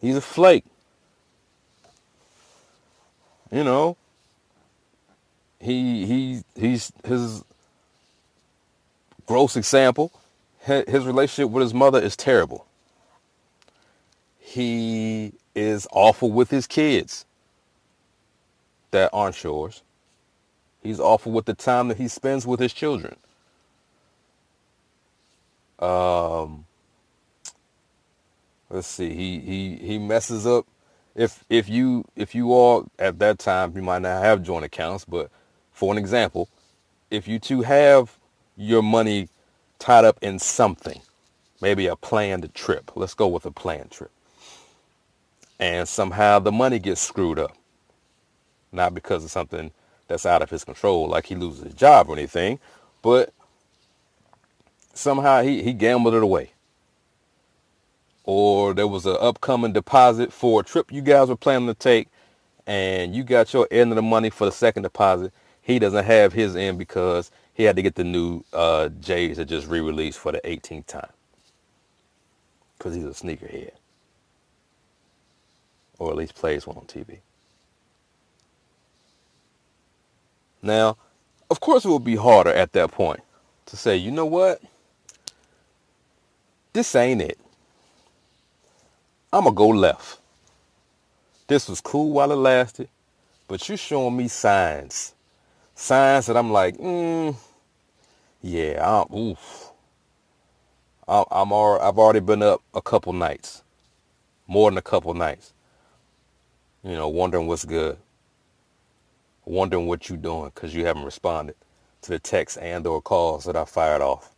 he's 0.00 0.16
a 0.16 0.22
flake. 0.22 0.64
You 3.50 3.64
know, 3.64 3.96
he 5.60 6.06
he 6.06 6.44
he's 6.56 6.92
his 7.04 7.44
gross 9.26 9.56
example. 9.56 10.12
His 10.60 11.04
relationship 11.04 11.50
with 11.50 11.62
his 11.62 11.74
mother 11.74 12.00
is 12.00 12.16
terrible. 12.16 12.66
He 14.38 15.32
is 15.54 15.86
awful 15.92 16.30
with 16.32 16.50
his 16.50 16.66
kids 16.66 17.26
that 18.92 19.10
aren't 19.12 19.42
yours. 19.42 19.82
He's 20.82 21.00
awful 21.00 21.32
with 21.32 21.46
the 21.46 21.54
time 21.54 21.88
that 21.88 21.98
he 21.98 22.08
spends 22.08 22.46
with 22.46 22.60
his 22.60 22.72
children. 22.72 23.16
Um, 25.78 26.66
let's 28.70 28.86
see. 28.86 29.14
He 29.14 29.40
he 29.40 29.76
he 29.76 29.98
messes 29.98 30.46
up. 30.46 30.66
If 31.14 31.44
if 31.48 31.68
you 31.68 32.04
if 32.16 32.34
you 32.34 32.52
all 32.52 32.88
at 32.98 33.18
that 33.20 33.38
time 33.38 33.72
you 33.76 33.82
might 33.82 34.02
not 34.02 34.22
have 34.22 34.42
joint 34.42 34.64
accounts, 34.64 35.04
but 35.04 35.30
for 35.72 35.92
an 35.92 35.98
example, 35.98 36.48
if 37.10 37.28
you 37.28 37.38
two 37.38 37.62
have 37.62 38.16
your 38.56 38.82
money 38.82 39.28
tied 39.78 40.04
up 40.04 40.18
in 40.22 40.38
something, 40.38 41.00
maybe 41.60 41.86
a 41.86 41.96
planned 41.96 42.52
trip. 42.54 42.92
Let's 42.96 43.14
go 43.14 43.28
with 43.28 43.46
a 43.46 43.52
planned 43.52 43.92
trip. 43.92 44.10
And 45.60 45.88
somehow 45.88 46.40
the 46.40 46.52
money 46.52 46.78
gets 46.80 47.00
screwed 47.00 47.38
up. 47.38 47.56
Not 48.72 48.94
because 48.94 49.24
of 49.24 49.30
something 49.30 49.72
that's 50.08 50.26
out 50.26 50.42
of 50.42 50.50
his 50.50 50.64
control, 50.64 51.08
like 51.08 51.26
he 51.26 51.36
loses 51.36 51.64
his 51.64 51.74
job 51.74 52.08
or 52.08 52.14
anything, 52.14 52.58
but 53.02 53.32
somehow 54.94 55.42
he, 55.42 55.62
he 55.62 55.72
gambled 55.74 56.14
it 56.14 56.22
away. 56.24 56.53
Or 58.24 58.74
there 58.74 58.88
was 58.88 59.06
an 59.06 59.16
upcoming 59.20 59.72
deposit 59.72 60.32
for 60.32 60.60
a 60.60 60.64
trip 60.64 60.92
you 60.92 61.02
guys 61.02 61.28
were 61.28 61.36
planning 61.36 61.68
to 61.68 61.74
take, 61.74 62.08
and 62.66 63.14
you 63.14 63.24
got 63.24 63.52
your 63.54 63.68
end 63.70 63.92
of 63.92 63.96
the 63.96 64.02
money 64.02 64.30
for 64.30 64.46
the 64.46 64.52
second 64.52 64.84
deposit. 64.84 65.32
He 65.62 65.78
doesn't 65.78 66.04
have 66.04 66.32
his 66.32 66.56
end 66.56 66.78
because 66.78 67.30
he 67.54 67.64
had 67.64 67.76
to 67.76 67.82
get 67.82 67.96
the 67.96 68.04
new 68.04 68.44
uh, 68.52 68.90
J's 69.00 69.38
that 69.38 69.46
just 69.46 69.68
re-released 69.68 70.18
for 70.18 70.32
the 70.32 70.40
18th 70.44 70.86
time 70.86 71.10
because 72.78 72.94
he's 72.94 73.04
a 73.04 73.08
sneakerhead, 73.10 73.72
or 75.98 76.10
at 76.10 76.16
least 76.16 76.34
plays 76.34 76.66
one 76.66 76.76
on 76.78 76.84
TV. 76.86 77.18
Now, 80.62 80.98
of 81.50 81.60
course, 81.60 81.84
it 81.84 81.88
would 81.90 82.04
be 82.04 82.16
harder 82.16 82.52
at 82.52 82.72
that 82.72 82.92
point 82.92 83.20
to 83.66 83.76
say, 83.76 83.96
you 83.96 84.10
know 84.10 84.26
what? 84.26 84.62
This 86.72 86.94
ain't 86.96 87.22
it. 87.22 87.38
I'm 89.34 89.44
going 89.44 89.54
to 89.54 89.58
go 89.58 89.68
left. 89.68 90.20
This 91.48 91.68
was 91.68 91.80
cool 91.80 92.12
while 92.12 92.32
it 92.32 92.36
lasted, 92.36 92.88
but 93.48 93.68
you're 93.68 93.78
showing 93.78 94.16
me 94.16 94.28
signs. 94.28 95.14
Signs 95.74 96.26
that 96.26 96.36
I'm 96.36 96.52
like, 96.52 96.76
mm, 96.78 97.36
yeah, 98.42 98.80
I'm, 98.82 99.14
oof. 99.16 99.70
I'm, 101.08 101.24
I'm 101.30 101.52
all, 101.52 101.80
I've 101.80 101.98
already 101.98 102.20
been 102.20 102.42
up 102.42 102.62
a 102.74 102.82
couple 102.82 103.12
nights, 103.12 103.62
more 104.46 104.70
than 104.70 104.78
a 104.78 104.82
couple 104.82 105.14
nights. 105.14 105.52
You 106.84 106.92
know, 106.92 107.08
wondering 107.08 107.46
what's 107.48 107.64
good 107.64 107.98
wondering 109.46 109.86
what 109.86 110.08
you're 110.08 110.18
doing 110.18 110.50
because 110.54 110.74
you 110.74 110.86
haven't 110.86 111.04
responded 111.04 111.56
to 112.02 112.10
the 112.10 112.18
texts 112.18 112.58
and 112.58 112.86
or 112.86 113.02
calls 113.02 113.44
that 113.44 113.56
I 113.56 113.64
fired 113.64 114.02
off 114.02 114.34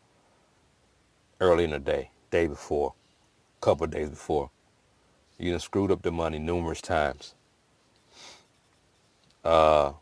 early 1.41 1.65
in 1.65 1.71
the 1.71 1.79
day, 1.79 2.11
day 2.31 2.47
before, 2.47 2.95
couple 3.61 3.87
days 3.87 4.11
before. 4.11 4.51
You 5.39 5.51
done 5.51 5.61
screwed 5.61 5.91
up 5.91 6.03
the 6.03 6.13
money 6.13 6.39
numerous 6.39 6.81
times. 6.81 7.35
Uh, 9.45 9.93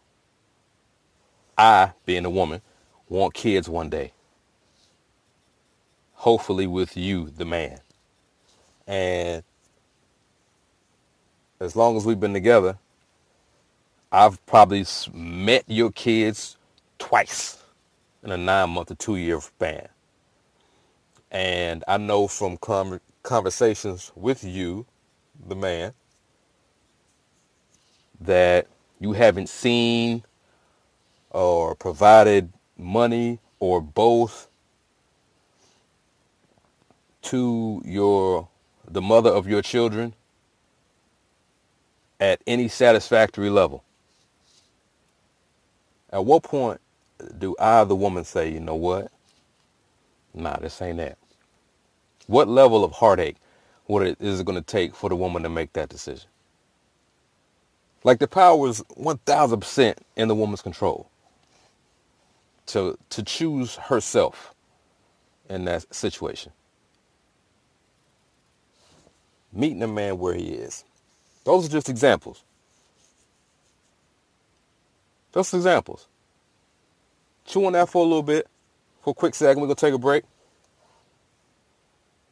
I, 1.59 1.93
being 2.07 2.25
a 2.25 2.31
woman, 2.31 2.63
want 3.09 3.35
kids 3.35 3.69
one 3.69 3.91
day. 3.91 4.13
Hopefully 6.15 6.67
with 6.67 6.97
you, 6.97 7.31
the 7.31 7.45
man. 7.45 7.81
And 8.87 9.43
as 11.61 11.77
long 11.77 11.97
as 11.97 12.07
we've 12.07 12.21
been 12.21 12.33
together, 12.33 12.79
I've 14.13 14.45
probably 14.47 14.87
met 15.13 15.65
your 15.67 15.91
kids 15.91 16.57
twice 16.99 17.59
in 18.23 18.31
a 18.31 18.37
nine 18.37 18.71
month 18.71 18.91
or 18.93 18.95
two 18.95 19.17
year 19.17 19.41
span. 19.41 19.89
And 21.31 21.83
I 21.89 21.97
know 21.97 22.29
from 22.29 22.57
conversations 23.23 24.13
with 24.15 24.45
you, 24.45 24.87
the 25.47 25.57
man, 25.57 25.93
that 28.21 28.67
you 29.01 29.13
haven't 29.13 29.49
seen 29.49 30.23
or 31.31 31.75
provided 31.75 32.53
money 32.79 33.39
or 33.59 33.81
both 33.81 34.49
to 37.23 37.83
your 37.85 38.49
the 38.87 39.03
mother 39.03 39.31
of 39.31 39.49
your 39.49 39.63
children 39.63 40.15
at 42.21 42.41
any 42.47 42.69
satisfactory 42.69 43.51
level. 43.51 43.83
At 46.11 46.25
what 46.25 46.43
point 46.43 46.81
do 47.39 47.57
I, 47.59 47.85
the 47.85 47.97
woman, 47.97 48.25
say, 48.25 48.53
you 48.53 48.61
know 48.61 48.75
what? 48.77 49.11
Nah, 50.35 50.57
this 50.57 50.81
ain't 50.81 50.99
that. 50.99 51.19
What 52.27 52.49
level 52.49 52.85
of 52.85 52.93
heartache 52.93 53.37
what 53.87 54.07
it 54.07 54.19
is 54.21 54.41
it 54.41 54.47
going 54.47 54.57
to 54.59 54.63
take 54.63 54.95
for 54.95 55.11
the 55.11 55.17
woman 55.17 55.43
to 55.45 55.49
make 55.49 55.73
that 55.75 55.89
decision? 55.91 56.29
Like 58.05 58.19
the 58.19 58.29
power 58.29 58.69
is 58.69 58.83
1000% 58.99 59.95
in 60.17 60.29
the 60.29 60.35
woman's 60.35 60.63
control 60.63 61.11
to 62.67 62.99
to 63.11 63.23
choose 63.23 63.77
herself 63.77 64.55
in 65.49 65.65
that 65.67 65.95
situation. 65.95 66.53
Meeting 69.53 69.83
a 69.83 69.89
man 69.89 70.19
where 70.19 70.35
he 70.35 70.49
is. 70.51 70.85
Those 71.45 71.67
are 71.67 71.71
just 71.71 71.89
examples. 71.89 72.45
Just 75.35 75.55
examples. 75.55 76.09
Chew 77.47 77.67
on 77.67 77.75
that 77.75 77.89
for 77.89 78.01
a 78.05 78.09
little 78.09 78.23
bit. 78.23 78.49
For 79.03 79.11
a 79.11 79.15
quick 79.15 79.35
second, 79.35 79.61
we're 79.61 79.69
going 79.69 79.77
to 79.77 79.87
take 79.87 79.95
a 79.95 79.99
break. 79.99 80.25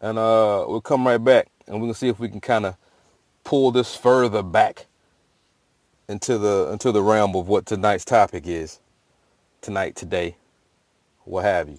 And 0.03 0.19
uh, 0.19 0.67
we'll 0.69 0.83
come 0.83 1.07
right 1.07 1.19
back 1.25 1.49
and 1.69 1.81
going 1.81 1.93
to 1.93 1.99
see 1.99 2.09
if 2.09 2.21
we 2.21 2.29
can 2.31 2.43
kind 2.43 2.67
of 2.67 2.77
pull 3.45 3.73
this 3.73 3.97
further 3.97 4.43
back 4.43 4.87
into 6.09 6.39
the 6.39 6.71
into 6.73 6.93
the 6.93 7.03
realm 7.03 7.37
of 7.37 7.49
what 7.49 7.67
tonight's 7.67 8.05
topic 8.05 8.47
is. 8.47 8.81
Tonight, 9.63 9.97
today, 9.97 10.37
what 11.25 11.45
have 11.45 11.69
you. 11.69 11.79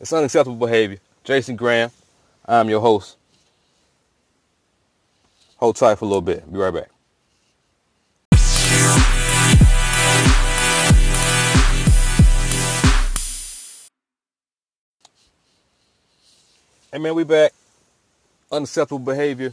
It's 0.00 0.12
unacceptable 0.12 0.56
behavior. 0.58 0.98
Jason 1.24 1.56
Graham, 1.56 1.90
I'm 2.46 2.70
your 2.70 2.80
host. 2.80 3.16
Hold 5.58 5.76
tight 5.76 5.96
for 5.98 6.06
a 6.06 6.08
little 6.08 6.22
bit. 6.22 6.50
Be 6.52 6.58
right 6.58 6.74
back. 6.74 6.90
Hey 16.90 16.96
man, 16.96 17.14
we 17.14 17.22
back. 17.22 17.52
Unacceptable 18.50 18.98
behavior. 18.98 19.52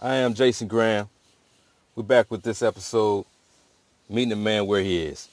I 0.00 0.16
am 0.16 0.34
Jason 0.34 0.66
Graham. 0.66 1.08
We're 1.94 2.02
back 2.02 2.32
with 2.32 2.42
this 2.42 2.62
episode, 2.62 3.26
meeting 4.08 4.30
the 4.30 4.34
man 4.36 4.66
where 4.66 4.82
he 4.82 5.04
is. 5.04 5.28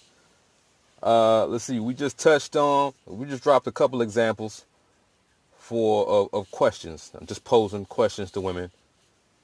Uh, 1.01 1.47
let's 1.47 1.63
see. 1.63 1.79
We 1.79 1.95
just 1.95 2.19
touched 2.19 2.55
on. 2.55 2.93
We 3.07 3.25
just 3.25 3.41
dropped 3.41 3.65
a 3.65 3.71
couple 3.71 4.03
examples 4.03 4.65
for 5.57 6.07
of, 6.07 6.29
of 6.31 6.51
questions. 6.51 7.09
I'm 7.19 7.25
just 7.25 7.43
posing 7.43 7.85
questions 7.85 8.29
to 8.33 8.41
women, 8.41 8.69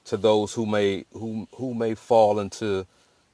to 0.04 0.16
those 0.16 0.54
who 0.54 0.66
may 0.66 1.04
who 1.12 1.48
who 1.56 1.74
may 1.74 1.96
fall 1.96 2.38
into 2.38 2.86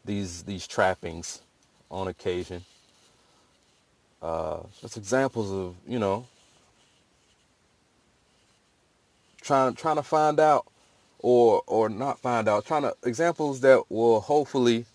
these 0.07 0.45
these 0.45 0.67
trappings 0.67 1.43
on 1.91 2.09
occasion. 2.09 2.65
Uh, 4.23 4.61
just 4.81 4.97
examples 4.97 5.53
of 5.53 5.75
you 5.87 5.99
know 5.99 6.25
trying 9.45 9.75
trying 9.75 9.97
to 9.97 10.03
find 10.03 10.41
out 10.41 10.67
or 11.19 11.63
or 11.67 11.89
not 11.89 12.19
find 12.19 12.49
out 12.49 12.67
trying 12.67 12.83
to 12.83 12.95
examples 13.05 13.61
that 13.61 13.83
will 13.91 14.21
hopefully 14.21 14.87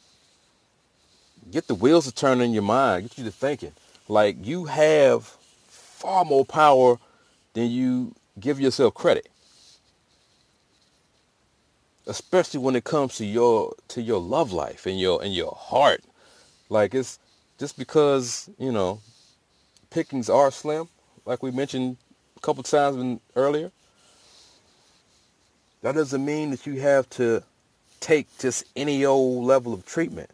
get 1.52 1.68
the 1.68 1.76
wheels 1.76 2.06
to 2.06 2.12
turn 2.12 2.42
in 2.42 2.52
your 2.52 2.64
mind 2.64 3.04
get 3.04 3.18
you 3.18 3.24
to 3.24 3.32
thinking. 3.32 3.74
Like 4.08 4.38
you 4.46 4.66
have 4.66 5.26
far 5.68 6.26
more 6.26 6.46
power 6.46 6.98
than 7.54 7.70
you 7.70 8.16
give 8.40 8.60
yourself 8.60 8.94
credit. 8.94 9.30
Especially 12.08 12.60
when 12.60 12.76
it 12.76 12.84
comes 12.84 13.18
to 13.18 13.26
your 13.26 13.74
to 13.90 14.02
your 14.02 14.20
love 14.20 14.52
life 14.52 14.86
and 14.86 15.00
your 15.00 15.24
and 15.24 15.34
your 15.34 15.54
heart. 15.56 16.04
Like 16.70 16.96
it's 16.96 17.20
just 17.60 17.78
because 17.78 18.50
you 18.58 18.72
know 18.72 19.02
pickings 19.90 20.30
are 20.30 20.52
slim 20.52 20.88
like 21.26 21.44
we 21.44 21.52
mentioned 21.52 21.98
a 22.38 22.40
couple 22.40 22.64
times 22.64 23.20
earlier 23.36 23.72
that 25.82 25.96
doesn't 25.96 26.24
mean 26.24 26.52
that 26.52 26.66
you 26.66 26.82
have 26.82 27.10
to 27.12 27.44
take 28.00 28.28
just 28.38 28.66
any 28.76 29.06
old 29.06 29.46
level 29.46 29.74
of 29.74 29.86
treatment. 29.86 30.30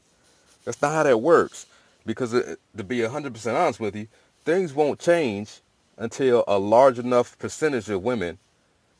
That's 0.63 0.81
not 0.81 0.93
how 0.93 1.03
that 1.03 1.17
works. 1.19 1.65
Because 2.05 2.33
it, 2.33 2.59
to 2.77 2.83
be 2.83 2.99
100% 2.99 3.55
honest 3.55 3.79
with 3.79 3.95
you, 3.95 4.07
things 4.43 4.73
won't 4.73 4.99
change 4.99 5.61
until 5.97 6.43
a 6.47 6.57
large 6.57 6.99
enough 6.99 7.37
percentage 7.39 7.89
of 7.89 8.03
women 8.03 8.37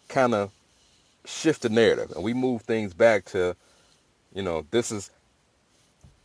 kind 0.07 0.33
of 0.33 0.51
shift 1.25 1.63
the 1.63 1.69
narrative 1.69 2.11
and 2.11 2.23
we 2.23 2.33
move 2.33 2.61
things 2.61 2.93
back 2.93 3.25
to, 3.25 3.55
you 4.33 4.41
know, 4.41 4.65
this 4.71 4.91
is 4.91 5.09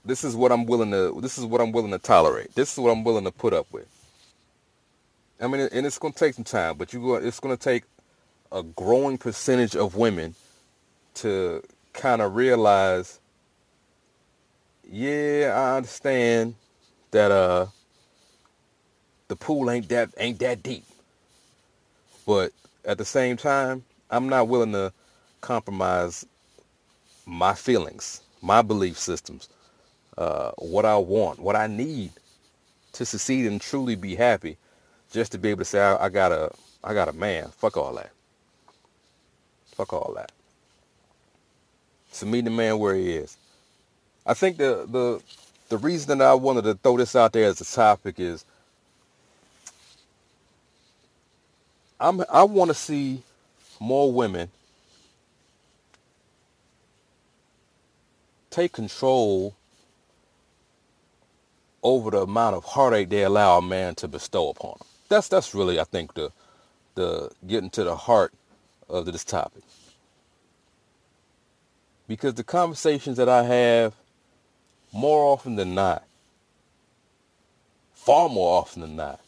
this 0.05 0.25
is 0.25 0.35
what 0.35 0.50
I'm 0.50 0.65
willing 0.65 0.91
to 0.93 1.19
this 1.21 1.37
is 1.37 1.45
what 1.45 1.61
I'm 1.61 1.73
willing 1.73 1.91
to 1.91 1.99
tolerate. 1.99 2.55
This 2.55 2.73
is 2.73 2.79
what 2.79 2.91
I'm 2.91 3.05
willing 3.05 3.25
to 3.25 3.31
put 3.31 3.53
up 3.53 3.67
with. 3.73 3.89
I 5.41 5.47
mean, 5.47 5.69
and 5.73 5.87
it's 5.87 5.99
going 5.99 6.12
to 6.12 6.19
take 6.19 6.35
some 6.35 6.45
time, 6.45 6.77
but 6.77 6.93
you 6.93 7.15
it's 7.17 7.41
going 7.41 7.57
to 7.57 7.62
take 7.62 7.85
a 8.52 8.62
growing 8.62 9.19
percentage 9.19 9.76
of 9.76 9.97
women 9.97 10.35
to 11.14 11.62
kind 11.92 12.23
of 12.23 12.35
realize, 12.37 13.21
yeah, 14.90 15.52
I 15.57 15.76
understand 15.76 16.54
that 17.13 17.30
uh 17.30 17.67
the 19.28 19.36
pool 19.36 19.71
ain't 19.71 19.89
that 19.89 20.10
ain't 20.19 20.39
that 20.41 20.63
deep. 20.63 20.84
But 22.26 22.52
at 22.84 22.99
the 22.99 23.04
same 23.04 23.36
time, 23.36 23.84
I'm 24.10 24.28
not 24.28 24.49
willing 24.49 24.73
to 24.73 24.93
compromise 25.41 26.26
my 27.26 27.54
feelings, 27.54 28.23
my 28.43 28.63
belief 28.63 28.99
systems, 28.99 29.49
uh, 30.19 30.52
what 30.58 30.84
I 30.84 30.97
want, 30.97 31.39
what 31.39 31.56
I 31.56 31.67
need 31.67 32.13
to 32.93 33.04
succeed 33.04 33.47
and 33.47 33.60
truly 33.60 33.95
be 33.95 34.17
happy, 34.17 34.56
just 35.13 35.32
to 35.32 35.39
be 35.39 35.50
able 35.50 35.60
to 35.60 35.65
say 35.65 35.80
I, 35.80 36.06
I 36.06 36.08
got 36.08 36.32
a 36.32 36.50
I 36.82 36.95
got 36.95 37.08
a 37.08 37.13
man. 37.13 37.49
Fuck 37.49 37.76
all 37.76 37.95
that. 37.95 38.10
Fuck 39.80 39.95
all 39.95 40.12
that. 40.16 40.30
To 42.14 42.26
meet 42.26 42.45
the 42.45 42.50
man 42.50 42.78
where 42.78 42.95
he 42.95 43.12
is. 43.12 43.38
I 44.26 44.34
think 44.34 44.58
the 44.58 44.86
the 44.86 45.23
the 45.71 45.78
reason 45.78 46.19
that 46.19 46.26
I 46.26 46.34
wanted 46.34 46.64
to 46.64 46.75
throw 46.75 46.99
this 46.99 47.16
out 47.16 47.32
there 47.32 47.47
as 47.47 47.62
a 47.62 47.64
topic 47.64 48.21
is 48.21 48.45
I'm 51.99 52.23
I 52.30 52.43
want 52.43 52.69
to 52.69 52.75
see 52.75 53.23
more 53.80 54.12
women 54.12 54.50
take 58.50 58.73
control 58.73 59.54
over 61.82 62.10
the 62.10 62.23
amount 62.23 62.56
of 62.56 62.64
heartache 62.64 63.08
they 63.08 63.23
allow 63.23 63.56
a 63.56 63.62
man 63.62 63.95
to 63.95 64.08
bestow 64.08 64.50
upon 64.50 64.75
them. 64.78 64.88
That's 65.08 65.28
that's 65.28 65.54
really 65.54 65.80
I 65.80 65.84
think 65.84 66.12
the 66.12 66.32
the 66.97 67.30
getting 67.47 67.71
to 67.71 67.84
the 67.84 67.97
heart 67.97 68.34
of 68.91 69.07
this 69.07 69.25
topic. 69.25 69.63
Because 72.07 72.35
the 72.35 72.45
conversations 72.45 73.17
that 73.17 73.29
I 73.29 73.45
have, 73.45 73.95
more 74.93 75.33
often 75.33 75.57
than 75.57 75.75
not, 75.75 76.05
far 77.95 78.29
more 78.29 78.59
often 78.59 78.83
than 78.83 78.97
not, 78.97 79.21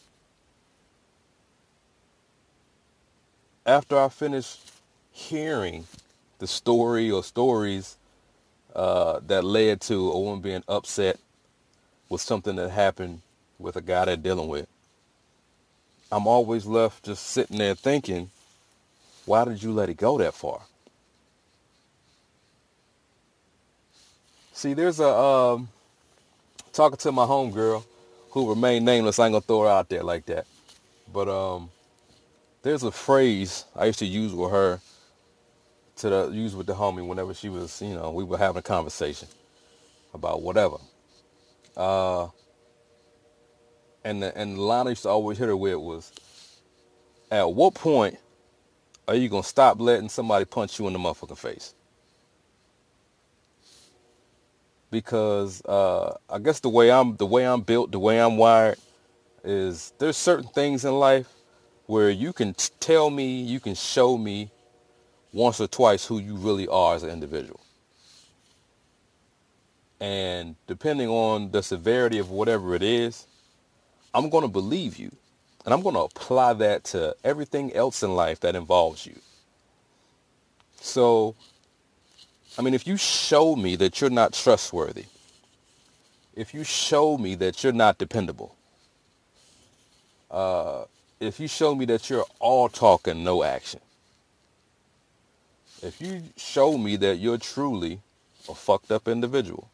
after 3.65 3.97
I 3.97 4.09
finish 4.09 4.57
hearing 5.11 5.85
the 6.39 6.47
story 6.47 7.09
or 7.09 7.23
stories 7.23 7.97
uh, 8.75 9.19
that 9.27 9.43
led 9.43 9.79
to 9.81 10.11
a 10.11 10.19
woman 10.19 10.41
being 10.41 10.63
upset 10.67 11.19
with 12.09 12.19
something 12.19 12.57
that 12.57 12.69
happened 12.69 13.21
with 13.57 13.77
a 13.77 13.81
guy 13.81 14.05
they're 14.05 14.17
dealing 14.17 14.49
with, 14.49 14.67
I'm 16.11 16.27
always 16.27 16.65
left 16.65 17.05
just 17.05 17.25
sitting 17.25 17.57
there 17.57 17.75
thinking, 17.75 18.29
why 19.25 19.45
did 19.45 19.61
you 19.63 19.71
let 19.71 19.89
it 19.89 19.97
go 19.97 20.17
that 20.17 20.33
far? 20.33 20.61
See, 24.53 24.73
there's 24.73 24.99
a 24.99 25.09
um, 25.09 25.69
talking 26.73 26.97
to 26.97 27.11
my 27.11 27.25
homegirl 27.25 27.83
who 28.31 28.49
remained 28.49 28.85
nameless. 28.85 29.19
I 29.19 29.25
ain't 29.25 29.33
gonna 29.33 29.41
throw 29.41 29.63
her 29.63 29.69
out 29.69 29.89
there 29.89 30.03
like 30.03 30.25
that, 30.27 30.45
but 31.11 31.29
um, 31.29 31.69
there's 32.63 32.83
a 32.83 32.91
phrase 32.91 33.65
I 33.75 33.85
used 33.85 33.99
to 33.99 34.05
use 34.05 34.33
with 34.33 34.51
her 34.51 34.79
to 35.97 36.09
the, 36.09 36.29
use 36.29 36.55
with 36.55 36.67
the 36.67 36.73
homie 36.73 37.05
whenever 37.05 37.33
she 37.33 37.49
was, 37.49 37.81
you 37.81 37.93
know, 37.93 38.11
we 38.11 38.23
were 38.23 38.37
having 38.37 38.59
a 38.59 38.63
conversation 38.63 39.27
about 40.13 40.41
whatever. 40.41 40.77
Uh, 41.77 42.27
and 44.03 44.21
the, 44.23 44.37
and 44.37 44.57
the 44.57 44.61
line 44.61 44.87
I 44.87 44.91
used 44.91 45.03
to 45.03 45.09
always 45.09 45.37
hit 45.37 45.47
her 45.47 45.57
with 45.57 45.77
was, 45.77 46.11
"At 47.31 47.53
what 47.53 47.73
point 47.73 48.17
are 49.07 49.15
you 49.15 49.29
gonna 49.29 49.43
stop 49.43 49.79
letting 49.79 50.09
somebody 50.09 50.45
punch 50.45 50.79
you 50.79 50.87
in 50.87 50.93
the 50.93 50.99
motherfucking 50.99 51.37
face? 51.37 51.73
Because 54.91 55.63
uh, 55.65 56.17
I 56.29 56.39
guess 56.39 56.59
the 56.59 56.69
way 56.69 56.91
I'm 56.91 57.15
the 57.17 57.25
way 57.25 57.45
I'm 57.45 57.61
built, 57.61 57.91
the 57.91 57.99
way 57.99 58.21
I'm 58.21 58.37
wired, 58.37 58.77
is 59.43 59.93
there's 59.97 60.17
certain 60.17 60.47
things 60.49 60.85
in 60.85 60.93
life 60.93 61.27
where 61.85 62.09
you 62.09 62.31
can 62.33 62.55
tell 62.79 63.09
me, 63.09 63.41
you 63.41 63.59
can 63.59 63.75
show 63.75 64.17
me 64.17 64.49
once 65.33 65.59
or 65.59 65.67
twice 65.67 66.05
who 66.05 66.19
you 66.19 66.35
really 66.35 66.67
are 66.67 66.95
as 66.95 67.03
an 67.03 67.09
individual. 67.09 67.59
And 69.99 70.55
depending 70.67 71.09
on 71.09 71.51
the 71.51 71.63
severity 71.63 72.19
of 72.19 72.29
whatever 72.29 72.75
it 72.75 72.83
is, 72.83 73.27
I'm 74.13 74.29
going 74.29 74.43
to 74.43 74.49
believe 74.49 74.97
you. 74.97 75.11
And 75.65 75.73
I'm 75.73 75.81
going 75.81 75.95
to 75.95 76.01
apply 76.01 76.53
that 76.53 76.83
to 76.85 77.15
everything 77.23 77.73
else 77.73 78.03
in 78.03 78.15
life 78.15 78.39
that 78.41 78.55
involves 78.55 79.05
you. 79.05 79.15
So, 80.81 81.35
I 82.57 82.61
mean, 82.61 82.73
if 82.73 82.85
you 82.85 82.97
show 82.97 83.55
me 83.55 83.75
that 83.77 84.01
you're 84.01 84.09
not 84.09 84.33
trustworthy, 84.33 85.05
if 86.35 86.53
you 86.53 86.63
show 86.63 87.17
me 87.17 87.35
that 87.35 87.63
you're 87.63 87.71
not 87.71 87.97
dependable, 87.97 88.55
uh, 90.29 90.83
if 91.19 91.39
you 91.39 91.47
show 91.47 91.73
me 91.73 91.85
that 91.85 92.09
you're 92.09 92.25
all 92.39 92.67
talk 92.67 93.07
and 93.07 93.23
no 93.23 93.43
action, 93.43 93.79
if 95.81 96.01
you 96.01 96.23
show 96.35 96.77
me 96.77 96.97
that 96.97 97.17
you're 97.17 97.37
truly 97.37 98.01
a 98.49 98.55
fucked 98.55 98.91
up 98.91 99.07
individual, 99.07 99.69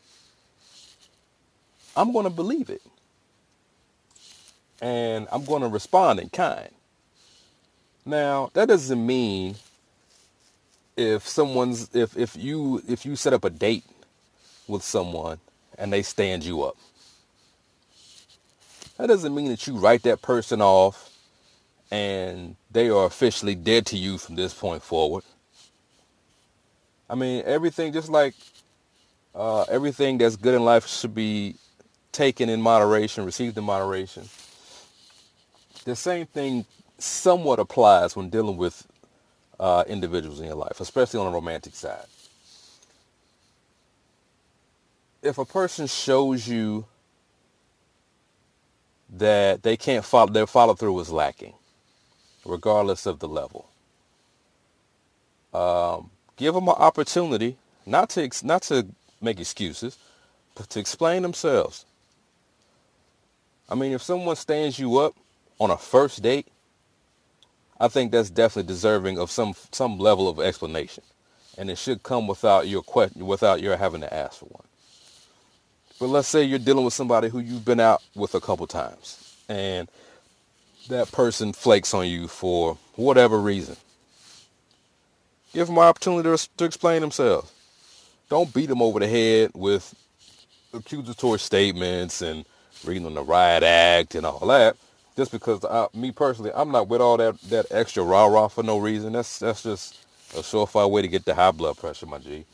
I'm 1.95 2.11
going 2.11 2.25
to 2.25 2.29
believe 2.29 2.69
it 2.69 2.81
and 4.81 5.27
I'm 5.31 5.45
going 5.45 5.61
to 5.61 5.67
respond 5.67 6.19
in 6.19 6.29
kind. 6.29 6.69
Now, 8.05 8.49
that 8.53 8.67
doesn't 8.67 9.05
mean 9.05 9.55
if 10.97 11.27
someone's 11.27 11.93
if 11.95 12.17
if 12.17 12.35
you 12.35 12.81
if 12.87 13.05
you 13.05 13.15
set 13.15 13.33
up 13.33 13.45
a 13.45 13.49
date 13.49 13.85
with 14.67 14.83
someone 14.83 15.39
and 15.77 15.91
they 15.93 16.01
stand 16.01 16.43
you 16.43 16.63
up. 16.63 16.75
That 18.97 19.07
doesn't 19.07 19.33
mean 19.33 19.49
that 19.49 19.65
you 19.65 19.77
write 19.77 20.03
that 20.03 20.21
person 20.21 20.61
off 20.61 21.09
and 21.89 22.55
they 22.71 22.89
are 22.89 23.05
officially 23.05 23.55
dead 23.55 23.85
to 23.87 23.97
you 23.97 24.17
from 24.17 24.35
this 24.35 24.53
point 24.53 24.83
forward. 24.83 25.23
I 27.09 27.15
mean 27.15 27.43
everything 27.45 27.93
just 27.93 28.09
like 28.09 28.35
uh, 29.33 29.63
everything 29.63 30.17
that's 30.17 30.35
good 30.35 30.55
in 30.55 30.65
life 30.65 30.85
should 30.87 31.15
be 31.15 31.55
taken 32.11 32.49
in 32.49 32.61
moderation 32.61 33.23
received 33.23 33.57
in 33.57 33.63
moderation 33.63 34.27
the 35.85 35.95
same 35.95 36.25
thing 36.27 36.65
somewhat 36.97 37.59
applies 37.59 38.15
when 38.15 38.29
dealing 38.29 38.57
with 38.57 38.87
uh, 39.59 39.83
individuals 39.87 40.39
in 40.39 40.47
your 40.47 40.55
life, 40.55 40.79
especially 40.79 41.19
on 41.19 41.27
the 41.27 41.33
romantic 41.33 41.75
side. 41.75 42.05
If 45.21 45.37
a 45.37 45.45
person 45.45 45.87
shows 45.87 46.47
you 46.47 46.85
that 49.11 49.63
they 49.63 49.77
can't 49.77 50.05
follow, 50.05 50.31
their 50.31 50.47
follow 50.47 50.75
through 50.75 50.99
is 50.99 51.11
lacking, 51.11 51.53
regardless 52.45 53.05
of 53.05 53.19
the 53.19 53.27
level, 53.27 53.69
um, 55.53 56.09
give 56.37 56.53
them 56.53 56.67
an 56.67 56.75
opportunity 56.77 57.57
not 57.85 58.09
to 58.11 58.29
not 58.43 58.63
to 58.63 58.87
make 59.21 59.39
excuses, 59.39 59.97
but 60.55 60.69
to 60.69 60.79
explain 60.79 61.21
themselves. 61.23 61.85
I 63.69 63.75
mean, 63.75 63.93
if 63.93 64.01
someone 64.01 64.35
stands 64.35 64.79
you 64.79 64.97
up 64.99 65.15
on 65.59 65.71
a 65.71 65.77
first 65.77 66.21
date 66.23 66.47
I 67.79 67.87
think 67.87 68.11
that's 68.11 68.29
definitely 68.29 68.67
deserving 68.67 69.19
of 69.19 69.31
some 69.31 69.53
some 69.71 69.99
level 69.99 70.27
of 70.27 70.39
explanation, 70.39 71.03
and 71.57 71.69
it 71.69 71.77
should 71.77 72.03
come 72.03 72.27
without 72.27 72.67
your 72.67 72.83
question, 72.83 73.25
without 73.25 73.61
your 73.61 73.77
having 73.77 74.01
to 74.01 74.13
ask 74.13 74.39
for 74.39 74.45
one. 74.45 74.65
But 75.99 76.07
let's 76.07 76.27
say 76.27 76.43
you're 76.43 76.59
dealing 76.59 76.85
with 76.85 76.93
somebody 76.93 77.29
who 77.29 77.39
you've 77.39 77.65
been 77.65 77.79
out 77.79 78.03
with 78.15 78.35
a 78.35 78.41
couple 78.41 78.67
times, 78.67 79.35
and 79.49 79.89
that 80.89 81.11
person 81.11 81.53
flakes 81.53 81.93
on 81.93 82.07
you 82.07 82.27
for 82.27 82.77
whatever 82.95 83.39
reason. 83.39 83.77
Give 85.53 85.67
them 85.67 85.77
an 85.77 85.83
opportunity 85.83 86.29
to, 86.29 86.49
to 86.57 86.65
explain 86.65 87.01
themselves. 87.01 87.51
Don't 88.29 88.53
beat 88.53 88.67
them 88.69 88.81
over 88.81 88.99
the 88.99 89.07
head 89.07 89.51
with 89.55 89.95
accusatory 90.73 91.39
statements 91.39 92.21
and 92.21 92.45
reading 92.85 93.05
on 93.05 93.15
the 93.15 93.23
riot 93.23 93.63
act 93.63 94.15
and 94.15 94.25
all 94.25 94.45
that 94.47 94.77
just 95.19 95.33
because 95.33 95.65
I, 95.65 95.87
me 95.93 96.11
personally, 96.13 96.51
I'm 96.55 96.71
not 96.71 96.87
with 96.87 97.01
all 97.01 97.17
that 97.17 97.41
that 97.49 97.65
extra 97.71 98.03
rah 98.03 98.27
rah 98.27 98.47
for 98.47 98.63
no 98.63 98.77
reason. 98.77 99.11
That's 99.11 99.39
that's 99.39 99.63
just 99.63 99.99
a 100.33 100.39
surefire 100.39 100.89
way 100.89 101.01
to 101.01 101.09
get 101.09 101.25
the 101.25 101.35
high 101.35 101.51
blood 101.51 101.77
pressure, 101.77 102.05
my 102.05 102.19
G. 102.19 102.45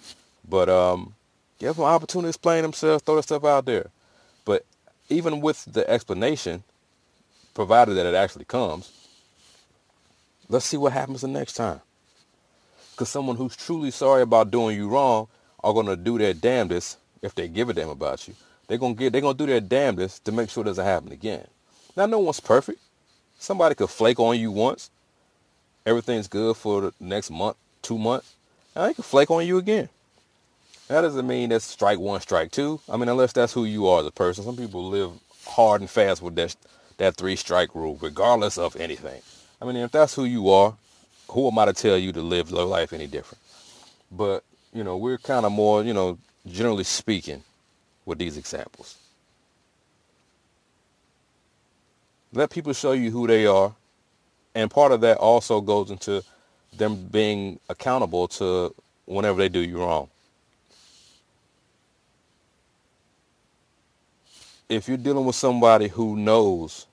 But 0.50 0.68
um, 0.68 1.14
give 1.60 1.76
them 1.76 1.86
an 1.86 1.92
opportunity 1.92 2.26
to 2.26 2.30
explain 2.30 2.64
themselves, 2.64 3.04
throw 3.04 3.16
their 3.16 3.22
stuff 3.22 3.46
out 3.46 3.66
there. 3.66 3.92
But 4.46 4.66
even 5.10 5.42
with 5.42 5.64
the 5.72 5.88
explanation, 5.88 6.64
provided 7.54 7.94
that 7.98 8.08
it 8.08 8.16
actually 8.16 8.46
comes, 8.46 8.92
let's 10.50 10.66
see 10.66 10.78
what 10.78 10.92
happens 10.92 11.22
the 11.22 11.28
next 11.28 11.54
time. 11.54 11.82
Because 12.92 13.10
someone 13.10 13.36
who's 13.36 13.56
truly 13.56 13.92
sorry 13.92 14.24
about 14.24 14.50
doing 14.50 14.76
you 14.76 14.90
wrong 14.90 15.28
are 15.64 15.74
gonna 15.74 15.96
do 15.96 16.18
their 16.18 16.34
damnedest 16.34 16.98
if 17.22 17.36
they 17.36 17.48
give 17.48 17.70
a 17.70 17.74
damn 17.74 17.90
about 17.90 18.28
you. 18.28 18.34
They're 18.68 18.80
gonna 18.80 18.96
get 18.96 19.12
they're 19.12 19.22
gonna 19.22 19.38
do 19.38 19.46
their 19.46 19.62
damnedest 19.62 20.26
to 20.26 20.32
make 20.32 20.50
sure 20.50 20.64
it 20.64 20.66
doesn't 20.66 20.84
happen 20.84 21.12
again. 21.12 21.46
Now, 21.96 22.06
no 22.06 22.20
one's 22.20 22.40
perfect. 22.40 22.80
Somebody 23.40 23.76
could 23.76 23.90
flake 23.90 24.20
on 24.20 24.40
you 24.40 24.52
once. 24.52 24.90
Everything's 25.86 26.28
good 26.28 26.58
for 26.58 26.82
the 26.82 26.94
next 27.00 27.30
month, 27.30 27.58
two 27.82 27.98
months. 27.98 28.34
And 28.76 28.90
they 28.90 28.94
can 28.94 29.04
flake 29.04 29.32
on 29.32 29.46
you 29.46 29.58
again. 29.58 29.90
That 30.88 31.02
doesn't 31.02 31.26
mean 31.26 31.50
that's 31.50 31.66
strike 31.66 32.00
one, 32.00 32.22
strike 32.22 32.52
two. 32.52 32.80
I 32.90 32.98
mean, 32.98 33.10
unless 33.10 33.34
that's 33.34 33.54
who 33.54 33.66
you 33.66 33.88
are 33.88 34.02
as 34.02 34.06
a 34.06 34.12
person. 34.12 34.44
Some 34.44 34.58
people 34.58 34.88
live 34.88 35.12
hard 35.46 35.82
and 35.82 35.90
fast 35.90 36.22
with 36.22 36.36
that, 36.36 36.56
that 36.98 37.16
three 37.16 37.36
strike 37.36 37.74
rule, 37.74 37.98
regardless 38.02 38.58
of 38.58 38.76
anything. 38.76 39.22
I 39.62 39.66
mean, 39.66 39.78
if 39.78 39.92
that's 39.92 40.14
who 40.16 40.26
you 40.26 40.50
are, 40.50 40.76
who 41.30 41.48
am 41.48 41.58
I 41.58 41.66
to 41.66 41.74
tell 41.74 41.98
you 41.98 42.12
to 42.12 42.22
live 42.22 42.52
your 42.52 42.66
life 42.66 42.94
any 42.94 43.08
different? 43.08 43.42
But, 44.12 44.44
you 44.74 44.84
know, 44.84 44.98
we're 44.98 45.18
kind 45.18 45.46
of 45.46 45.52
more, 45.52 45.84
you 45.84 45.94
know, 45.94 46.18
generally 46.48 46.84
speaking 46.84 47.44
with 48.06 48.20
these 48.20 48.38
examples. 48.38 48.98
Let 52.36 52.50
people 52.50 52.74
show 52.74 52.92
you 52.92 53.12
who 53.12 53.28
they 53.28 53.46
are. 53.48 53.74
And 54.54 54.70
part 54.70 54.92
of 54.92 55.02
that 55.02 55.18
also 55.18 55.62
goes 55.62 55.90
into 55.90 56.22
them 56.78 57.08
being 57.08 57.60
accountable 57.70 58.28
to 58.28 58.76
whenever 59.06 59.38
they 59.38 59.50
do 59.50 59.62
you 59.62 59.80
wrong. 59.80 60.10
If 64.68 64.88
you're 64.88 64.98
dealing 64.98 65.26
with 65.26 65.36
somebody 65.36 65.88
who 65.88 66.18
knows 66.18 66.88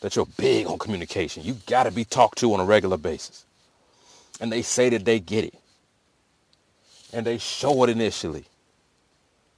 that 0.00 0.14
you're 0.14 0.26
big 0.36 0.66
on 0.66 0.78
communication, 0.78 1.42
you 1.42 1.56
got 1.66 1.84
to 1.84 1.90
be 1.90 2.04
talked 2.04 2.38
to 2.38 2.54
on 2.54 2.60
a 2.60 2.64
regular 2.64 2.96
basis. 2.96 3.44
And 4.40 4.52
they 4.52 4.62
say 4.62 4.90
that 4.90 5.04
they 5.04 5.18
get 5.18 5.44
it. 5.44 5.54
And 7.12 7.26
they 7.26 7.38
show 7.38 7.82
it 7.82 7.90
initially. 7.90 8.44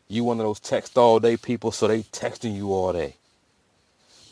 You 0.09 0.24
one 0.24 0.40
of 0.40 0.46
those 0.46 0.61
text 0.61 0.96
all 0.96 1.20
day 1.20 1.37
people, 1.37 1.72
so 1.72 1.88
they 1.88 2.04
texting 2.04 2.54
you 2.54 2.72
all 2.72 2.92
day. 2.92 3.16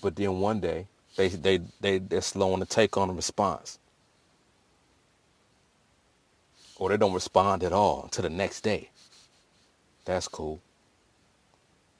But 0.01 0.17
then 0.17 0.41
one 0.41 0.61
day, 0.61 0.87
they, 1.17 1.29
they, 1.29 1.61
they, 1.81 1.99
they're 1.99 2.21
slow 2.21 2.53
on 2.53 2.61
the 2.61 2.67
take 2.67 2.97
on 2.97 3.11
a 3.11 3.13
response. 3.13 3.79
Or 6.77 6.89
they 6.89 6.97
don't 6.97 7.15
respond 7.15 7.65
at 7.65 7.73
all 7.73 8.05
until 8.05 8.23
the 8.23 8.31
next 8.31 8.61
day. 8.61 8.91
That's 10.05 10.29
cool. 10.29 10.61